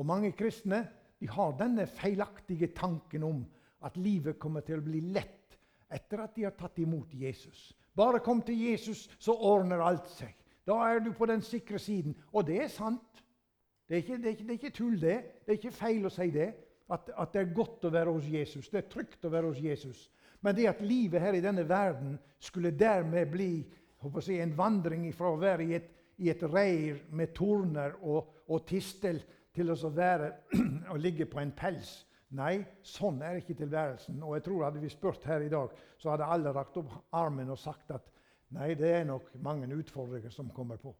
Og 0.00 0.06
Mange 0.06 0.32
kristne 0.32 0.86
de 1.20 1.28
har 1.28 1.52
denne 1.58 1.86
feilaktige 1.86 2.72
tanken 2.74 3.22
om 3.22 3.44
at 3.84 3.98
livet 4.00 4.38
kommer 4.40 4.64
til 4.66 4.80
å 4.80 4.86
bli 4.86 5.02
lett 5.12 5.58
etter 5.92 6.24
at 6.24 6.34
de 6.34 6.48
har 6.48 6.56
tatt 6.56 6.80
imot 6.80 7.12
Jesus. 7.14 7.68
Bare 7.96 8.20
kom 8.20 8.42
til 8.42 8.58
Jesus, 8.70 9.08
så 9.18 9.34
ordner 9.34 9.82
alt 9.82 10.08
seg. 10.14 10.34
Da 10.66 10.76
er 10.86 11.00
du 11.02 11.12
på 11.16 11.26
den 11.26 11.42
sikre 11.42 11.78
siden. 11.78 12.14
Og 12.32 12.46
det 12.46 12.62
er 12.62 12.68
sant. 12.68 13.24
Det 13.88 13.96
er 13.96 14.02
ikke, 14.04 14.16
det 14.16 14.26
er 14.26 14.30
ikke, 14.36 14.42
det 14.42 14.50
er 14.50 14.58
ikke 14.58 14.76
tull, 14.76 15.00
det. 15.00 15.16
Det 15.46 15.54
er 15.54 15.58
ikke 15.58 15.74
feil 15.74 16.06
å 16.06 16.12
si 16.14 16.28
det. 16.30 16.52
At, 16.90 17.10
at, 17.18 17.32
det 17.32 17.40
er 17.40 17.54
godt 17.54 17.86
å 17.86 17.92
være 17.94 18.12
hos 18.14 18.26
Jesus. 18.30 18.68
Det 18.70 18.78
er 18.78 18.90
trygt 18.90 19.26
å 19.26 19.32
være 19.32 19.50
hos 19.50 19.62
Jesus. 19.62 20.04
Men 20.40 20.56
det 20.56 20.68
at 20.70 20.82
livet 20.82 21.22
her 21.22 21.36
i 21.36 21.42
denne 21.42 21.66
verden 21.68 22.16
skulle 22.38 22.70
dermed 22.70 23.30
bli 23.30 23.50
si, 24.22 24.38
en 24.40 24.54
vandring 24.56 25.08
fra 25.14 25.32
å 25.34 25.40
være 25.40 25.66
i 25.66 25.74
et, 25.76 25.90
i 26.22 26.30
et 26.30 26.42
reir 26.46 27.02
med 27.10 27.34
torner 27.36 27.98
og, 28.00 28.30
og 28.48 28.64
tistel 28.66 29.20
til 29.54 29.70
å 29.74 29.90
være 29.94 30.32
å 30.94 30.98
ligge 30.98 31.26
på 31.26 31.42
en 31.42 31.52
pels. 31.56 32.00
Nei, 32.38 32.60
sånn 32.86 33.18
er 33.26 33.40
ikke 33.40 33.56
tilværelsen. 33.58 34.20
Og 34.22 34.36
jeg 34.36 34.46
tror 34.46 34.64
Hadde 34.68 34.82
vi 34.82 34.90
spurt 34.92 35.24
her 35.26 35.42
i 35.42 35.50
dag, 35.50 35.72
så 35.98 36.12
hadde 36.12 36.28
alle 36.30 36.52
rakt 36.54 36.78
opp 36.78 36.92
armen 37.18 37.50
og 37.50 37.58
sagt 37.58 37.90
at 37.94 38.06
nei, 38.54 38.74
det 38.78 38.90
er 39.00 39.06
nok 39.08 39.32
mange 39.42 39.66
utfordringer 39.74 40.30
som 40.34 40.50
kommer 40.54 40.78
på. 40.78 40.94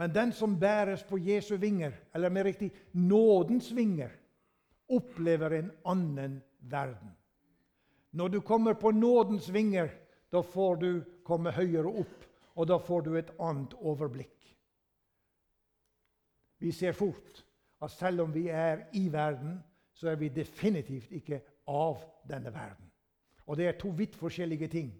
Men 0.00 0.12
den 0.12 0.32
som 0.32 0.58
bæres 0.60 1.02
på 1.04 1.18
Jesu 1.20 1.56
vinger, 1.60 1.92
eller 2.14 2.32
mer 2.32 2.46
riktig 2.48 2.70
nådens 2.92 3.68
vinger, 3.76 4.12
opplever 4.88 5.56
en 5.58 5.72
annen 5.84 6.38
verden. 6.60 7.12
Når 8.10 8.28
du 8.28 8.40
kommer 8.40 8.74
på 8.74 8.90
nådens 8.90 9.52
vinger, 9.52 9.90
da 10.32 10.40
får 10.42 10.76
du 10.80 10.90
komme 11.24 11.52
høyere 11.52 11.92
opp, 12.00 12.24
og 12.56 12.68
da 12.68 12.78
får 12.78 13.04
du 13.06 13.12
et 13.18 13.30
annet 13.38 13.74
overblikk. 13.76 14.36
Vi 16.60 16.72
ser 16.72 16.92
fort 16.92 17.44
at 17.82 17.90
selv 17.90 18.20
om 18.20 18.34
vi 18.34 18.48
er 18.48 18.84
i 18.92 19.12
verden, 19.12 19.64
så 19.92 20.08
er 20.08 20.16
vi 20.16 20.28
definitivt 20.28 21.10
ikke 21.10 21.42
av 21.66 22.02
denne 22.28 22.54
verden. 22.54 22.92
Og 23.46 23.56
det 23.56 23.66
er 23.66 23.78
to 23.78 23.88
vidt 23.88 24.16
forskjellige 24.16 24.68
ting. 24.68 24.92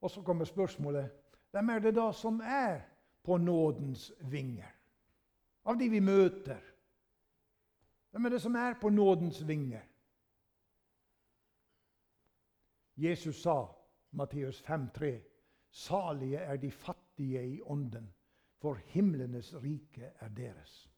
Og 0.00 0.10
så 0.10 0.22
kommer 0.22 0.44
spørsmålet 0.44 1.10
hvem 1.50 1.68
er 1.68 1.78
det 1.78 1.94
da 1.94 2.12
som 2.12 2.40
er 2.40 2.80
på 3.22 3.36
nådens 3.36 4.12
vinger? 4.20 4.70
Av 5.64 5.78
de 5.78 5.88
vi 5.88 6.00
møter. 6.00 6.60
Hvem 8.10 8.24
er 8.24 8.34
det 8.34 8.40
som 8.42 8.54
er 8.54 8.74
på 8.80 8.90
nådens 8.90 9.38
vinger? 9.48 9.80
Jesus 12.96 13.42
sa, 13.42 13.66
Matteus 14.10 14.62
5,3.: 14.62 15.20
Salige 15.70 16.38
er 16.38 16.56
de 16.56 16.70
fattige 16.70 17.46
i 17.54 17.60
ånden, 17.62 18.14
for 18.64 18.80
himlenes 18.94 19.52
rike 19.60 20.08
er 20.20 20.28
deres. 20.32 20.88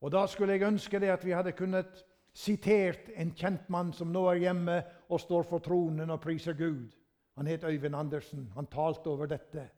Og 0.00 0.12
Da 0.12 0.26
skulle 0.26 0.52
jeg 0.52 0.64
ønske 0.64 1.00
det 1.00 1.10
at 1.12 1.24
vi 1.24 1.36
hadde 1.36 1.52
kunnet 1.52 2.04
sitert 2.32 3.10
en 3.16 3.34
kjent 3.36 3.68
mann 3.68 3.92
som 3.92 4.08
nå 4.12 4.22
er 4.30 4.40
hjemme 4.46 4.78
og 5.08 5.20
står 5.20 5.44
for 5.48 5.60
tronen 5.64 6.10
og 6.10 6.22
priser 6.24 6.56
Gud. 6.56 6.88
Han 7.36 7.46
het 7.46 7.64
Øyvind 7.64 7.96
Andersen. 7.96 8.50
Han 8.54 8.66
talte 8.66 9.08
over 9.12 9.26
dette. 9.26 9.68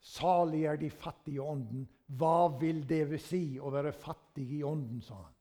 Salig 0.00 0.64
er 0.64 0.76
de 0.76 0.90
fattige 0.90 1.36
i 1.36 1.38
ånden. 1.40 1.88
Hva 2.06 2.58
vil 2.60 2.84
det 2.88 3.10
vil 3.10 3.20
si 3.20 3.58
å 3.58 3.72
være 3.72 3.92
fattig 3.92 4.50
i 4.58 4.62
ånden, 4.62 5.00
sa 5.00 5.14
han. 5.14 5.34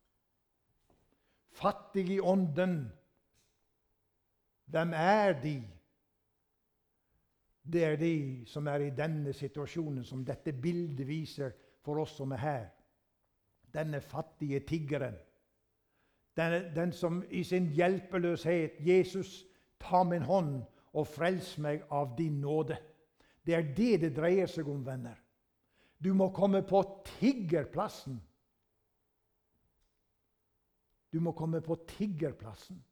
Fattig 1.51 2.09
i 2.15 2.19
ånden 2.19 2.79
hvem 4.71 4.93
er 4.93 5.35
de? 5.41 5.59
Det 7.73 7.83
er 7.83 7.95
de 7.95 8.43
som 8.45 8.67
er 8.67 8.85
i 8.85 8.93
denne 8.93 9.33
situasjonen, 9.33 10.03
som 10.05 10.25
dette 10.25 10.53
bildet 10.53 11.07
viser 11.07 11.51
for 11.81 12.01
oss 12.01 12.13
som 12.17 12.31
er 12.31 12.41
her. 12.41 12.65
Denne 13.73 14.01
fattige 14.01 14.59
tiggeren. 14.59 15.15
Den, 16.37 16.75
den 16.75 16.93
som 16.93 17.23
i 17.29 17.43
sin 17.43 17.67
hjelpeløshet 17.73 18.79
'Jesus, 18.79 19.45
ta 19.79 20.03
min 20.03 20.21
hånd 20.21 20.63
og 20.93 21.07
frels 21.07 21.57
meg 21.57 21.83
av 21.91 22.15
din 22.17 22.41
nåde'. 22.41 22.77
Det 23.45 23.53
er 23.53 23.73
det 23.77 24.01
det 24.01 24.15
dreier 24.15 24.47
seg 24.47 24.67
om, 24.67 24.85
venner. 24.85 25.15
Du 26.03 26.13
må 26.13 26.29
komme 26.29 26.61
på 26.61 26.83
tiggerplassen. 27.05 28.21
Du 31.13 31.19
må 31.19 31.31
komme 31.31 31.61
på 31.61 31.75
tiggerplassen. 31.87 32.83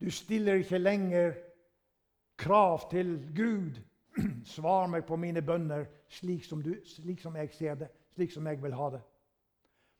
Du 0.00 0.10
stiller 0.10 0.54
ikke 0.54 0.78
lenger 0.78 1.34
krav 2.36 2.90
til 2.90 3.18
Gud. 3.36 3.80
Svar 4.56 4.86
meg 4.86 5.04
på 5.06 5.16
mine 5.16 5.42
bønner 5.42 5.86
slik 6.08 6.44
som, 6.44 6.62
du, 6.62 6.74
slik 6.84 7.20
som 7.20 7.36
jeg 7.36 7.52
ser 7.52 7.74
det, 7.74 7.88
slik 8.14 8.32
som 8.32 8.46
jeg 8.46 8.62
vil 8.62 8.74
ha 8.74 8.90
det. 8.90 9.02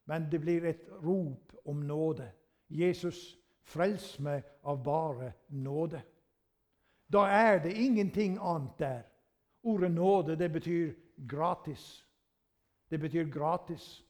Men 0.07 0.29
det 0.31 0.41
blir 0.41 0.65
et 0.65 0.87
rop 1.03 1.53
om 1.67 1.77
nåde. 1.77 2.31
Jesus, 2.69 3.37
frels 3.67 4.19
meg 4.23 4.45
av 4.65 4.83
bare 4.85 5.33
nåde. 5.49 6.03
Da 7.13 7.27
er 7.31 7.59
det 7.63 7.75
ingenting 7.75 8.39
annet 8.41 8.79
der. 8.79 9.03
Ordet 9.63 9.91
nåde 9.91 10.37
det 10.37 10.53
betyr 10.53 10.95
gratis. 11.29 12.07
Det 12.91 13.01
betyr 13.01 13.31
gratis. 13.31 14.05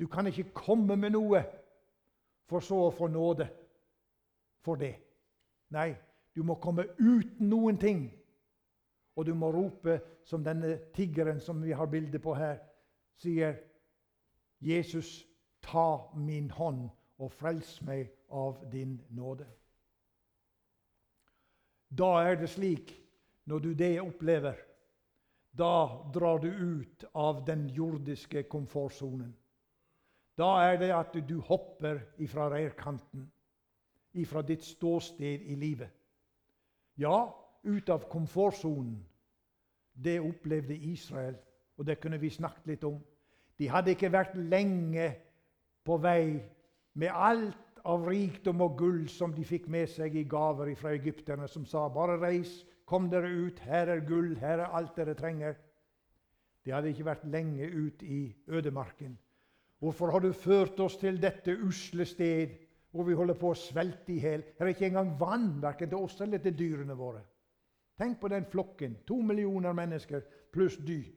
Du 0.00 0.06
kan 0.06 0.26
ikke 0.26 0.50
komme 0.54 0.96
med 0.96 1.12
noe 1.14 1.44
for 2.48 2.64
så 2.64 2.78
å 2.86 2.92
få 2.92 3.08
nåde 3.08 3.46
for 4.64 4.80
det. 4.80 4.94
Nei, 5.72 5.94
du 6.34 6.42
må 6.42 6.56
komme 6.60 6.86
uten 6.98 7.48
noen 7.48 7.78
ting. 7.78 8.08
Og 9.14 9.26
du 9.26 9.34
må 9.38 9.52
rope 9.54 10.00
som 10.26 10.42
denne 10.42 10.76
tiggeren 10.94 11.40
som 11.40 11.62
vi 11.62 11.72
har 11.72 11.86
bilde 11.86 12.18
på 12.18 12.34
her, 12.34 12.58
sier 13.22 13.60
Jesus, 14.64 15.22
ta 15.62 16.10
min 16.18 16.50
hånd 16.50 16.88
og 17.22 17.30
frels 17.32 17.76
meg 17.86 18.10
av 18.34 18.58
din 18.72 18.96
nåde. 19.14 19.46
Da 21.94 22.10
er 22.26 22.40
det 22.40 22.50
slik, 22.50 22.90
når 23.46 23.58
du 23.62 23.70
det 23.78 23.92
opplever, 24.02 24.58
da 25.54 26.02
drar 26.10 26.40
du 26.42 26.48
ut 26.50 27.04
av 27.14 27.44
den 27.46 27.68
jordiske 27.70 28.42
komfortsonen. 28.50 29.30
Da 30.34 30.48
er 30.66 30.80
det 30.80 30.90
at 30.90 31.14
du 31.28 31.38
hopper 31.46 32.00
ifra 32.18 32.48
reirkanten 32.50 33.28
ifra 34.14 34.42
ditt 34.42 34.64
ståsted 34.64 35.42
i 35.42 35.54
livet. 35.58 35.90
Ja, 36.96 37.34
ut 37.62 37.88
av 37.88 38.08
komfortsonen. 38.10 39.04
Det 39.94 40.20
opplevde 40.20 40.74
Israel, 40.74 41.36
og 41.78 41.86
det 41.86 42.00
kunne 42.02 42.18
vi 42.18 42.30
snakket 42.30 42.66
litt 42.66 42.84
om. 42.84 42.98
De 43.58 43.68
hadde 43.70 43.94
ikke 43.94 44.10
vært 44.10 44.34
lenge 44.34 45.12
på 45.86 45.98
vei 46.02 46.40
med 46.98 47.10
alt 47.14 47.82
av 47.84 48.06
rikdom 48.08 48.62
og 48.64 48.78
gull 48.78 49.04
som 49.12 49.34
de 49.34 49.44
fikk 49.46 49.68
med 49.70 49.90
seg 49.92 50.16
i 50.16 50.24
gaver 50.26 50.72
fra 50.78 50.94
egypterne, 50.96 51.48
som 51.48 51.66
sa 51.66 51.88
'Bare 51.88 52.18
reis, 52.20 52.64
kom 52.86 53.10
dere 53.10 53.28
ut, 53.28 53.58
her 53.58 53.88
er 53.88 54.00
gull, 54.00 54.36
her 54.36 54.58
er 54.58 54.74
alt 54.74 54.96
dere 54.96 55.14
trenger'. 55.14 55.56
De 56.64 56.70
hadde 56.70 56.88
ikke 56.88 57.04
vært 57.04 57.26
lenge 57.28 57.68
ut 57.68 58.02
i 58.02 58.34
ødemarken. 58.48 59.18
Hvorfor 59.78 60.10
har 60.10 60.20
du 60.20 60.32
ført 60.32 60.80
oss 60.80 60.96
til 60.96 61.22
dette 61.22 61.58
usle 61.60 62.04
sted 62.04 62.48
hvor 62.94 63.04
vi 63.04 63.14
holder 63.18 63.34
på 63.34 63.48
å 63.50 63.58
svelte 63.58 64.12
i 64.14 64.20
hjel. 64.22 64.44
Det 64.54 64.62
er 64.62 64.68
ikke 64.70 64.86
engang 64.86 65.08
vann 65.18 65.48
verken 65.62 65.90
til 65.90 66.04
oss 66.06 66.20
eller 66.22 66.38
til 66.38 66.54
dyrene 66.54 66.94
våre. 66.94 67.24
Tenk 67.98 68.20
på 68.20 68.28
den 68.30 68.46
flokken. 68.46 69.00
To 69.06 69.16
millioner 69.18 69.74
mennesker 69.74 70.22
pluss 70.54 70.76
dyr. 70.78 71.08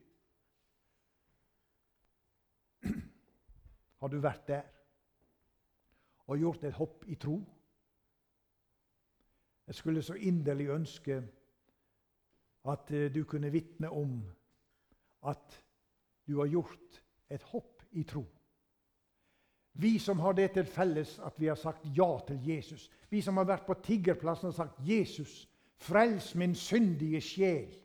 Har 4.02 4.10
du 4.10 4.18
vært 4.22 4.48
der 4.50 4.66
og 6.26 6.42
gjort 6.42 6.66
et 6.66 6.74
hopp 6.80 7.06
i 7.06 7.14
tro? 7.14 7.38
Jeg 9.70 9.78
skulle 9.78 10.02
så 10.02 10.18
inderlig 10.18 10.66
ønske 10.74 11.20
at 12.74 12.90
eh, 12.90 13.06
du 13.14 13.22
kunne 13.24 13.52
vitne 13.54 13.90
om 13.94 14.18
at 15.30 15.62
du 16.26 16.40
har 16.40 16.50
gjort 16.50 17.02
et 17.30 17.42
hopp 17.52 17.86
i 17.92 18.02
tro. 18.02 18.26
Vi 19.80 19.98
som 19.98 20.18
har 20.20 20.34
det 20.34 20.50
til 20.56 20.66
felles 20.66 21.18
at 21.22 21.36
vi 21.38 21.46
har 21.46 21.58
sagt 21.58 21.84
ja 21.94 22.08
til 22.26 22.40
Jesus. 22.42 22.88
Vi 23.10 23.20
som 23.22 23.36
har 23.38 23.46
vært 23.46 23.66
på 23.66 23.76
tiggerplassen 23.78 24.50
og 24.50 24.54
sagt 24.54 24.80
'Jesus, 24.82 25.48
frels 25.76 26.34
min 26.34 26.54
syndige 26.54 27.20
sjel'. 27.20 27.78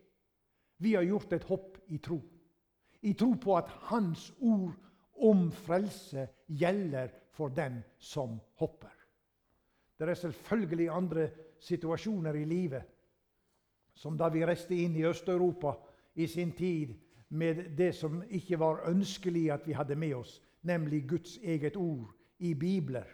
Vi 0.78 0.94
har 0.94 1.02
gjort 1.02 1.32
et 1.32 1.44
hopp 1.44 1.78
i 1.88 1.98
tro. 1.98 2.20
I 3.02 3.12
tro 3.12 3.34
på 3.34 3.56
at 3.56 3.68
Hans 3.68 4.32
ord 4.40 4.74
om 5.22 5.52
frelse 5.52 6.28
gjelder 6.48 7.08
for 7.30 7.48
den 7.48 7.82
som 7.98 8.40
hopper. 8.54 8.90
Det 9.98 10.08
er 10.08 10.14
selvfølgelig 10.14 10.90
andre 10.90 11.28
situasjoner 11.60 12.34
i 12.34 12.44
livet, 12.44 12.82
som 13.94 14.18
da 14.18 14.28
vi 14.28 14.44
reiste 14.46 14.74
inn 14.74 14.96
i 14.96 15.06
Øst-Europa 15.06 15.76
i 16.14 16.26
sin 16.26 16.52
tid 16.52 16.94
med 17.28 17.76
det 17.78 17.94
som 17.94 18.22
ikke 18.30 18.58
var 18.58 18.82
ønskelig 18.90 19.52
at 19.52 19.66
vi 19.66 19.72
hadde 19.72 19.94
med 19.94 20.14
oss, 20.14 20.42
nemlig 20.64 21.04
Guds 21.08 21.36
eget 21.42 21.76
ord 21.76 22.12
i 22.38 22.54
bibler. 22.54 23.06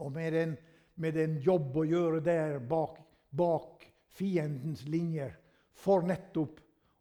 Og 0.00 0.12
med 0.12 0.34
en, 0.42 0.56
med 0.96 1.16
en 1.16 1.38
jobb 1.44 1.76
å 1.76 1.86
gjøre 1.86 2.20
der 2.24 2.58
bak, 2.58 2.98
bak 3.30 3.86
fiendens 4.10 4.84
linjer 4.88 5.36
for 5.72 6.04
nettopp 6.06 6.60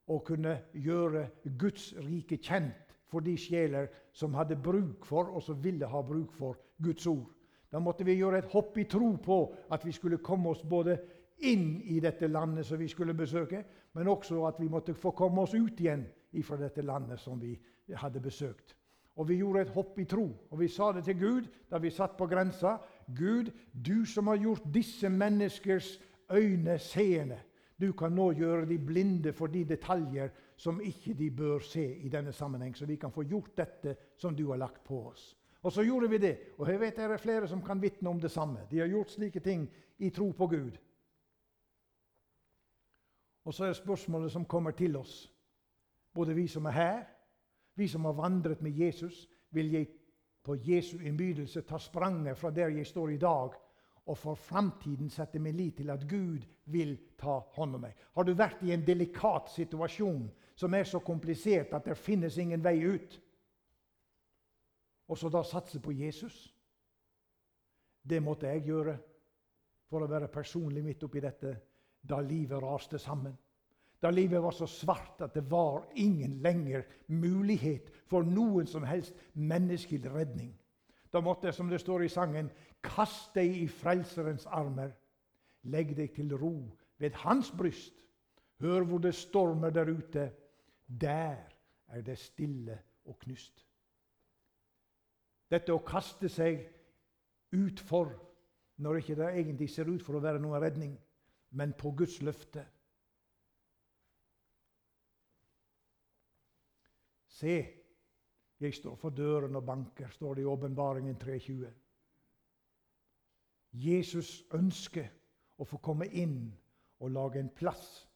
å 0.09 0.19
kunne 0.25 0.55
gjøre 0.73 1.27
Guds 1.59 1.91
rike 2.05 2.39
kjent 2.41 2.95
for 3.09 3.25
de 3.25 3.35
sjeler 3.38 3.89
som 4.13 4.35
hadde 4.38 4.57
bruk 4.62 5.05
for, 5.05 5.31
og 5.33 5.43
som 5.43 5.57
ville 5.62 5.88
ha 5.89 6.01
bruk 6.05 6.33
for, 6.38 6.57
Guds 6.79 7.07
ord. 7.09 7.27
Da 7.69 7.81
måtte 7.81 8.05
vi 8.07 8.15
gjøre 8.17 8.39
et 8.39 8.51
hopp 8.53 8.77
i 8.79 8.85
tro 8.89 9.12
på 9.21 9.39
at 9.73 9.83
vi 9.85 9.91
skulle 9.93 10.21
komme 10.23 10.53
oss 10.53 10.62
både 10.63 10.95
inn 11.45 11.81
i 11.85 11.99
dette 11.99 12.27
landet 12.27 12.65
som 12.65 12.79
vi 12.79 12.88
skulle 12.89 13.13
besøke, 13.17 13.63
men 13.93 14.07
også 14.07 14.45
at 14.47 14.59
vi 14.62 14.69
måtte 14.71 14.95
få 14.95 15.12
komme 15.17 15.43
oss 15.43 15.53
ut 15.53 15.79
igjen 15.81 16.05
fra 16.45 16.57
dette 16.62 16.85
landet 16.85 17.19
som 17.19 17.39
vi 17.41 17.55
hadde 17.97 18.21
besøkt. 18.21 18.75
Og 19.19 19.27
Vi 19.27 19.36
gjorde 19.36 19.62
et 19.62 19.73
hopp 19.75 19.97
i 19.99 20.05
tro, 20.08 20.29
og 20.49 20.60
vi 20.60 20.67
sa 20.71 20.93
det 20.95 21.03
til 21.03 21.17
Gud 21.19 21.47
da 21.69 21.77
vi 21.77 21.89
satt 21.91 22.15
på 22.17 22.27
grensa. 22.27 22.77
Gud, 23.08 23.51
du 23.73 24.05
som 24.05 24.27
har 24.27 24.38
gjort 24.39 24.63
disse 24.73 25.10
menneskers 25.10 25.99
øyne 26.32 26.77
seende, 26.79 27.41
du 27.82 27.91
kan 27.93 28.12
nå 28.12 28.32
gjøre 28.32 28.65
de 28.65 28.77
blinde 28.79 29.34
for 29.34 29.47
de 29.47 29.65
detaljer 29.65 30.29
som 30.58 30.79
ikke 30.82 31.13
de 31.13 31.29
bør 31.32 31.60
se 31.60 31.84
i 31.97 32.10
denne 32.10 32.32
sammenheng, 32.32 32.77
så 32.77 32.86
vi 32.86 32.95
kan 32.95 33.12
få 33.12 33.23
gjort 33.23 33.58
dette 33.58 33.95
som 34.17 34.36
du 34.36 34.47
har 34.51 34.58
lagt 34.58 34.84
på 34.84 35.01
oss. 35.12 35.36
Og 35.63 35.71
så 35.71 35.84
gjorde 35.84 36.10
vi 36.10 36.17
det. 36.17 36.38
Og 36.58 36.67
jeg 36.69 36.79
vet 36.79 36.95
det 36.95 37.03
er 37.03 37.17
flere 37.17 37.47
som 37.47 37.62
kan 37.62 37.82
vitne 37.82 38.10
om 38.10 38.19
det 38.19 38.32
samme. 38.32 38.67
De 38.71 38.79
har 38.79 38.88
gjort 38.88 39.12
slike 39.12 39.39
ting 39.39 39.67
i 39.97 40.10
tro 40.10 40.32
på 40.32 40.47
Gud. 40.47 40.79
Og 43.43 43.53
så 43.53 43.65
er 43.65 43.73
spørsmålet 43.73 44.32
som 44.32 44.45
kommer 44.45 44.71
til 44.71 44.95
oss, 44.95 45.32
både 46.13 46.36
vi 46.36 46.47
som 46.47 46.65
er 46.65 46.71
her, 46.71 47.03
vi 47.80 47.88
som 47.88 48.06
har 48.06 48.13
vandret 48.13 48.62
med 48.62 48.76
Jesus, 48.76 49.28
vil 49.50 49.72
jeg 49.72 49.88
på 50.44 50.56
Jesu 50.56 51.00
innbydelse 51.00 51.62
ta 51.68 51.80
spranget 51.80 52.38
fra 52.38 52.52
der 52.52 52.74
jeg 52.76 52.88
står 52.88 53.12
i 53.15 53.18
dag, 53.18 53.56
og 54.10 54.18
for 54.18 54.36
framtiden 54.36 55.10
sette 55.10 55.39
min 55.39 55.58
lit 55.58 55.78
til 55.78 55.89
at 55.94 56.08
Gud 56.10 56.46
vil 56.65 56.96
ta 57.18 57.39
hånd 57.56 57.76
om 57.78 57.84
meg. 57.86 57.94
Har 58.15 58.26
du 58.26 58.34
vært 58.34 58.63
i 58.65 58.72
en 58.74 58.86
delikat 58.86 59.52
situasjon 59.54 60.30
som 60.58 60.74
er 60.74 60.88
så 60.89 61.00
komplisert 61.00 61.74
at 61.78 61.86
det 61.86 61.98
finnes 61.98 62.38
ingen 62.38 62.63
vei 62.63 62.80
ut, 62.82 63.20
og 65.10 65.18
så 65.18 65.30
da 65.30 65.44
satse 65.46 65.82
på 65.82 65.94
Jesus? 65.94 66.48
Det 68.02 68.22
måtte 68.24 68.50
jeg 68.50 68.65
gjøre 68.65 68.98
for 69.89 70.06
å 70.06 70.10
være 70.10 70.32
personlig 70.34 70.84
midt 70.86 71.04
oppi 71.06 71.22
dette 71.22 71.54
da 72.02 72.20
livet 72.22 72.62
raste 72.63 72.98
sammen. 73.02 73.36
Da 74.01 74.09
livet 74.09 74.41
var 74.43 74.51
så 74.55 74.67
svart 74.67 75.21
at 75.21 75.33
det 75.35 75.43
var 75.51 75.88
ingen 75.95 76.39
lenger 76.41 76.85
mulighet 77.07 77.91
for 78.07 78.23
noen 78.23 78.67
som 78.67 78.83
helst 78.88 79.15
menneskelig 79.33 80.12
redning. 80.13 80.53
Da 81.13 81.19
måtte 81.19 81.49
jeg, 81.49 81.53
som 81.57 81.69
det 81.69 81.81
står 81.81 82.05
i 82.05 82.12
sangen, 82.12 82.51
kast 82.83 83.33
deg 83.35 83.55
i 83.57 83.67
Frelserens 83.67 84.45
armer. 84.45 84.93
Legg 85.67 85.95
deg 85.97 86.13
til 86.15 86.31
ro 86.38 86.69
ved 87.01 87.17
hans 87.25 87.51
bryst. 87.51 87.95
Hør 88.62 88.85
hvor 88.88 89.01
det 89.03 89.15
stormer 89.15 89.73
der 89.75 89.89
ute. 89.89 90.29
Der 90.88 91.35
er 91.88 92.01
det 92.01 92.17
stille 92.19 92.79
og 93.05 93.19
knust. 93.19 93.65
Dette 95.49 95.73
å 95.73 95.83
kaste 95.83 96.29
seg 96.29 96.62
utfor 97.57 98.13
når 98.79 99.01
ikke 99.01 99.15
det 99.17 99.29
egentlig 99.33 99.69
ser 99.73 99.89
ut 99.89 100.03
for 100.05 100.15
å 100.15 100.23
være 100.23 100.39
noen 100.39 100.62
redning 100.62 100.93
men 101.57 101.73
på 101.73 101.91
Guds 101.97 102.19
løfte. 102.21 102.63
Se, 107.39 107.56
jeg 108.60 108.73
står 108.75 108.95
for 108.99 109.15
døren 109.15 109.56
og 109.56 109.63
banker, 109.63 110.10
står 110.12 110.36
det 110.36 110.43
i 110.43 110.49
Åpenbaringen 110.52 111.15
3.20. 111.21 111.69
Jesus 113.71 114.32
ønsker 114.58 115.08
å 115.60 115.67
få 115.67 115.80
komme 115.84 116.10
inn 116.12 116.49
og 116.99 117.13
lage 117.15 117.39
en 117.39 117.52
plass 117.56 118.10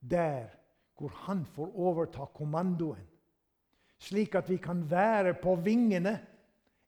der 0.00 0.50
hvor 0.96 1.12
han 1.24 1.44
får 1.48 1.72
overta 1.80 2.26
kommandoen, 2.36 3.04
slik 3.98 4.36
at 4.36 4.50
vi 4.50 4.58
kan 4.60 4.84
være 4.90 5.36
på 5.40 5.54
vingene 5.64 6.18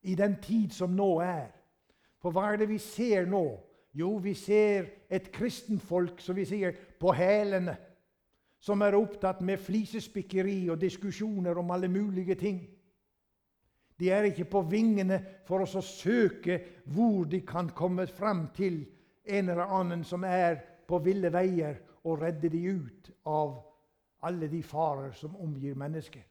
i 0.02 0.14
den 0.18 0.37
tid 0.42 0.74
som 0.76 0.92
nå 0.96 1.08
er. 1.24 1.48
For 2.20 2.34
hva 2.34 2.50
er 2.52 2.61
det 2.61 2.68
vi 2.68 2.78
ser 2.82 3.28
nå? 3.28 3.44
Jo, 3.96 4.16
vi 4.20 4.34
ser 4.37 4.90
et 5.08 5.32
kristenfolk, 5.32 6.20
som 6.20 6.37
vi 6.37 6.44
sier, 6.48 6.76
på 7.00 7.12
hælene. 7.16 7.76
Som 8.58 8.82
er 8.82 8.96
opptatt 8.98 9.40
med 9.46 9.60
flisespikkeri 9.62 10.68
og 10.70 10.80
diskusjoner 10.80 11.58
om 11.58 11.70
alle 11.70 11.88
mulige 11.88 12.34
ting. 12.34 12.58
De 13.98 14.10
er 14.10 14.28
ikke 14.28 14.46
på 14.50 14.62
vingene 14.70 15.18
for 15.46 15.62
å 15.62 15.82
søke 15.82 16.60
hvor 16.86 17.26
de 17.26 17.40
kan 17.46 17.70
komme 17.74 18.06
frem 18.06 18.46
til 18.54 18.84
en 19.28 19.48
eller 19.48 19.74
annen 19.74 20.04
som 20.06 20.24
er 20.24 20.60
på 20.88 21.00
ville 21.04 21.30
veier, 21.32 21.82
og 22.06 22.22
redde 22.22 22.48
de 22.48 22.60
ut 22.70 23.10
av 23.26 23.58
alle 24.24 24.48
de 24.48 24.62
farer 24.62 25.12
som 25.12 25.34
omgir 25.36 25.74
mennesket. 25.76 26.24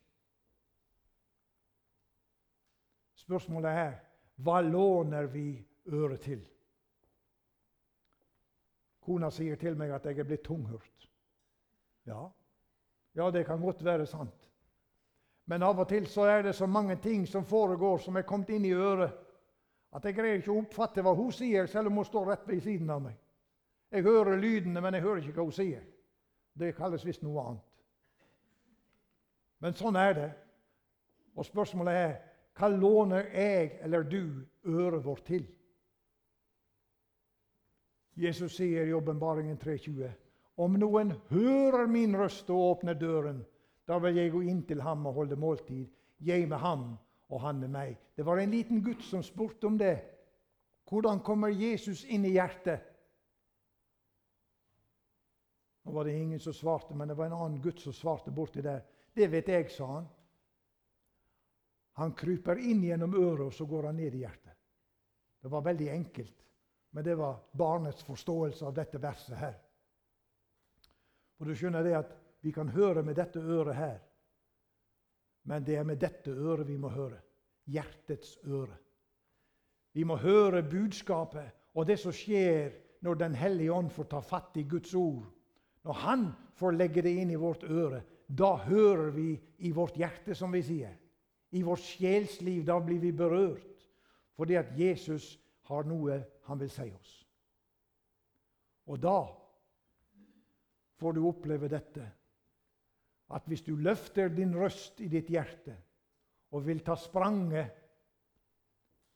Spørsmålet 3.20 3.82
er 3.84 3.98
hva 4.42 4.62
låner 4.64 5.28
vi 5.30 5.52
øret 5.92 6.24
til? 6.24 6.42
Kona 9.04 9.30
sier 9.32 9.60
til 9.60 9.78
meg 9.80 9.92
at 9.96 10.08
jeg 10.08 10.20
er 10.20 10.28
blitt 10.28 10.46
tunghørt. 10.48 11.08
Ja, 12.08 12.24
ja 13.14 13.30
det 13.32 13.46
kan 13.46 13.62
godt 13.62 13.84
være 13.86 14.06
sant. 14.08 14.50
Men 15.48 15.64
av 15.64 15.80
og 15.80 15.88
til 15.88 16.08
så 16.12 16.26
er 16.28 16.42
det 16.44 16.56
så 16.56 16.68
mange 16.68 16.96
ting 17.04 17.28
som 17.28 17.46
foregår, 17.46 17.98
som 18.04 18.16
er 18.16 18.28
kommet 18.28 18.50
inn 18.56 18.66
i 18.68 18.76
øret, 18.76 19.14
at 19.96 20.06
jeg 20.06 20.16
greier 20.16 20.42
ikke 20.42 20.52
å 20.52 20.60
oppfatte 20.62 21.04
hva 21.04 21.14
hun 21.16 21.32
sier, 21.32 21.70
selv 21.72 21.88
om 21.88 22.02
hun 22.02 22.06
står 22.06 22.28
rett 22.32 22.48
ved 22.48 22.60
siden 22.66 22.90
av 22.92 23.06
meg. 23.06 23.16
Jeg 23.92 24.04
hører 24.04 24.40
lydene, 24.40 24.82
men 24.84 24.94
jeg 24.94 25.06
hører 25.06 25.22
ikke 25.24 25.40
hva 25.40 25.48
hun 25.48 25.56
sier. 25.56 25.86
Det 26.58 26.76
kalles 26.76 27.06
visst 27.08 27.24
noe 27.24 27.44
annet. 27.44 27.64
Men 29.64 29.78
sånn 29.78 29.96
er 29.96 30.14
det. 30.18 30.30
Og 31.38 31.46
spørsmålet 31.48 32.02
er 32.02 32.14
hva 32.58 32.70
låner 32.74 33.30
jeg 33.32 33.78
eller 33.86 34.04
du 34.04 34.44
øret 34.66 35.06
vårt 35.06 35.26
til? 35.30 35.46
Jesus 38.18 38.56
sier 38.58 38.90
i 38.90 38.94
Åpenbaringen 38.98 39.60
3,20.: 39.62 40.10
Om 40.58 40.80
noen 40.82 41.14
hører 41.30 41.86
min 41.90 42.16
røst 42.18 42.50
og 42.50 42.64
åpner 42.72 42.98
døren, 42.98 43.44
da 43.88 44.00
vil 44.02 44.18
jeg 44.18 44.34
gå 44.34 44.42
inn 44.50 44.64
til 44.68 44.82
ham 44.82 45.06
og 45.06 45.22
holde 45.22 45.38
måltid, 45.40 45.86
jeg 46.20 46.48
med 46.50 46.58
ham 46.58 46.90
og 47.30 47.42
han 47.44 47.60
med 47.62 47.72
meg. 47.72 47.98
Det 48.16 48.26
var 48.26 48.42
en 48.42 48.52
liten 48.52 48.82
gutt 48.84 49.04
som 49.06 49.24
spurte 49.24 49.68
om 49.70 49.78
det. 49.78 50.00
Hvordan 50.90 51.22
kommer 51.22 51.54
Jesus 51.54 52.06
inn 52.06 52.26
i 52.26 52.34
hjertet? 52.36 52.94
Nå 55.86 55.94
var 55.96 56.08
det 56.08 56.18
ingen 56.20 56.40
som 56.40 56.56
svarte, 56.56 56.96
men 56.96 57.08
det 57.08 57.16
var 57.16 57.30
en 57.30 57.38
annen 57.38 57.62
gutt 57.64 57.80
som 57.80 57.94
svarte 57.96 58.32
borti 58.32 58.64
der. 58.64 58.82
Det 59.16 59.30
vet 59.32 59.48
jeg, 59.52 59.70
sa 59.72 59.86
han. 59.92 60.10
Han 62.02 62.12
kryper 62.18 62.60
inn 62.60 62.84
gjennom 62.84 63.16
øret, 63.16 63.46
og 63.48 63.54
så 63.54 63.66
går 63.66 63.90
han 63.90 64.02
ned 64.02 64.16
i 64.16 64.26
hjertet. 64.26 64.58
Det 65.42 65.52
var 65.54 65.64
veldig 65.66 65.88
enkelt. 65.94 66.44
Men 66.92 67.04
det 67.04 67.16
var 67.16 67.40
barnets 67.58 68.04
forståelse 68.04 68.66
av 68.66 68.76
dette 68.76 69.00
verset 69.02 69.38
her. 69.38 69.56
For 71.38 71.46
du 71.46 71.56
skjønner 71.56 71.86
det 71.86 71.96
at 71.98 72.16
Vi 72.42 72.52
kan 72.54 72.70
høre 72.70 73.02
med 73.04 73.16
dette 73.18 73.40
øret 73.40 73.76
her, 73.76 73.98
men 75.44 75.64
det 75.66 75.76
er 75.76 75.84
med 75.84 75.98
dette 76.00 76.32
øret 76.32 76.68
vi 76.68 76.78
må 76.78 76.88
høre. 76.94 77.18
Hjertets 77.66 78.38
øre. 78.46 78.78
Vi 79.94 80.04
må 80.04 80.16
høre 80.16 80.62
budskapet 80.64 81.50
og 81.74 81.88
det 81.88 81.98
som 82.00 82.14
skjer 82.14 82.72
når 83.02 83.16
Den 83.16 83.36
hellige 83.36 83.74
ånd 83.74 83.90
får 83.94 84.10
ta 84.10 84.20
fatt 84.22 84.58
i 84.58 84.64
Guds 84.70 84.94
ord. 84.96 85.26
Når 85.84 85.94
Han 85.94 86.28
får 86.58 86.72
legge 86.72 87.02
det 87.02 87.14
inn 87.22 87.32
i 87.32 87.40
vårt 87.40 87.64
øre, 87.64 88.02
da 88.28 88.56
hører 88.56 89.12
vi 89.12 89.40
i 89.58 89.72
vårt 89.72 89.98
hjerte, 89.98 90.36
som 90.36 90.52
vi 90.52 90.62
sier. 90.62 90.96
I 91.52 91.62
vårt 91.64 91.80
sjelsliv. 91.80 92.66
Da 92.66 92.80
blir 92.80 93.00
vi 93.00 93.12
berørt. 93.12 93.86
Fordi 94.36 94.58
at 94.60 94.74
Jesus 94.78 95.38
har 95.70 95.88
noe 95.88 96.20
han 96.48 96.60
vil 96.60 96.70
si 96.72 96.90
oss. 96.92 97.14
Og 98.88 99.00
da 99.04 99.20
får 100.98 101.14
du 101.14 101.26
oppleve 101.28 101.70
dette. 101.72 102.06
At 103.34 103.48
hvis 103.48 103.64
du 103.66 103.76
løfter 103.76 104.32
din 104.34 104.56
røst 104.56 105.02
i 105.04 105.10
ditt 105.12 105.30
hjerte 105.30 105.76
og 106.56 106.66
vil 106.68 106.80
ta 106.86 106.96
spranget 106.96 107.74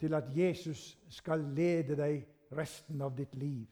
til 0.02 0.14
at 0.18 0.32
Jesus 0.36 0.98
skal 1.10 1.44
lede 1.56 1.96
deg 1.96 2.26
resten 2.58 3.02
av 3.02 3.14
ditt 3.16 3.36
liv. 3.40 3.68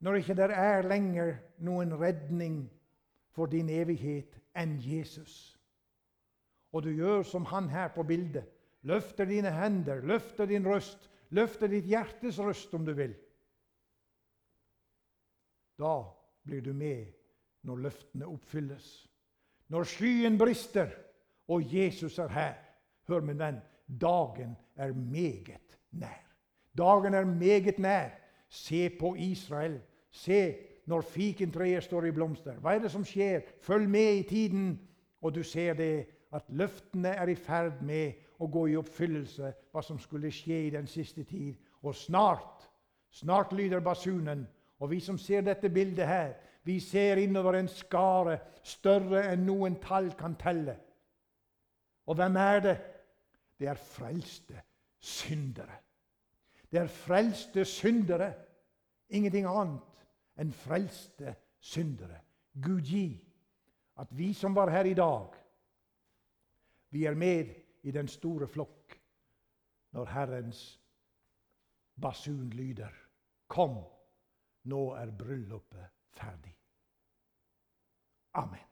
Når 0.00 0.20
ikke 0.20 0.36
det 0.36 0.48
er 0.52 0.88
lenger 0.88 1.36
noen 1.64 1.94
redning 1.96 2.64
for 3.32 3.48
din 3.52 3.68
evighet 3.72 4.36
enn 4.56 4.76
Jesus, 4.80 5.56
og 6.72 6.84
du 6.84 6.90
gjør 6.92 7.22
som 7.24 7.46
han 7.48 7.68
her 7.72 7.88
på 7.94 8.04
bildet. 8.04 8.44
Løfter 8.86 9.24
dine 9.24 9.50
hender, 9.50 10.02
løfter 10.04 10.46
din 10.46 10.66
røst, 10.68 11.08
løfter 11.34 11.70
ditt 11.72 11.88
hjertes 11.88 12.38
røst 12.38 12.74
om 12.76 12.84
du 12.86 12.92
vil. 12.94 13.14
Da 15.78 16.04
blir 16.44 16.60
du 16.60 16.72
med 16.72 17.06
når 17.66 17.76
løftene 17.88 18.26
oppfylles. 18.26 18.86
Når 19.68 19.84
skyen 19.84 20.38
brister 20.38 20.90
og 21.48 21.74
Jesus 21.74 22.18
er 22.18 22.28
her. 22.28 22.54
Hør, 23.08 23.20
min 23.20 23.38
venn, 23.38 23.58
dagen 23.86 24.56
er 24.76 24.92
meget 24.92 25.78
nær. 25.90 26.22
Dagen 26.78 27.14
er 27.14 27.24
meget 27.24 27.78
nær. 27.78 28.10
Se 28.48 28.90
på 29.00 29.14
Israel. 29.14 29.80
Se 30.10 30.56
når 30.86 31.00
fikentreet 31.00 31.84
står 31.84 32.04
i 32.04 32.10
blomster. 32.10 32.58
Hva 32.62 32.74
er 32.74 32.82
det 32.82 32.90
som 32.90 33.04
skjer? 33.04 33.42
Følg 33.62 33.88
med 33.90 34.14
i 34.14 34.22
tiden, 34.22 34.80
og 35.20 35.34
du 35.34 35.42
ser 35.42 35.74
det 35.74 36.06
at 36.32 36.44
løftene 36.48 37.08
er 37.08 37.28
i 37.28 37.34
ferd 37.34 37.82
med 37.82 38.12
å 38.38 38.46
gå 38.52 38.66
i 38.70 38.76
oppfyllelse, 38.76 39.52
hva 39.72 39.82
som 39.82 39.98
skulle 39.98 40.30
skje 40.34 40.66
i 40.66 40.70
den 40.74 40.86
siste 40.86 41.24
tid. 41.24 41.56
Og 41.82 41.94
snart, 41.94 42.66
snart 43.10 43.52
lyder 43.52 43.80
basunen. 43.80 44.46
Og 44.78 44.90
vi 44.90 45.00
som 45.00 45.18
ser 45.18 45.44
dette 45.46 45.70
bildet 45.72 46.06
her, 46.06 46.34
vi 46.66 46.80
ser 46.80 47.16
innover 47.22 47.56
en 47.56 47.68
skare 47.70 48.38
større 48.66 49.22
enn 49.30 49.46
noen 49.46 49.78
tall 49.80 50.10
kan 50.18 50.34
telle. 50.40 50.76
Og 52.06 52.18
hvem 52.18 52.36
er 52.36 52.60
det? 52.64 52.76
Det 53.58 53.68
er 53.70 53.80
frelste 53.80 54.60
syndere. 54.98 55.78
Det 56.70 56.80
er 56.80 56.92
frelste 56.92 57.64
syndere. 57.64 58.32
Ingenting 59.08 59.46
annet 59.46 60.04
enn 60.42 60.52
frelste 60.52 61.36
syndere. 61.62 62.18
Gud 62.62 62.82
gi 62.84 63.06
at 63.96 64.10
vi 64.12 64.32
som 64.34 64.54
var 64.56 64.70
her 64.70 64.84
i 64.84 64.94
dag, 64.94 65.32
vi 66.90 67.04
er 67.04 67.14
med 67.14 67.54
i 67.82 67.90
den 67.90 68.08
store 68.08 68.48
flokk 68.48 68.96
når 69.96 70.10
Herrens 70.12 70.80
basun 72.00 72.50
lyder. 72.50 72.92
Kom, 73.48 73.78
nå 74.66 74.82
er 74.98 75.12
bryllupet 75.18 75.92
ferdig. 76.18 76.56
Amen. 78.36 78.65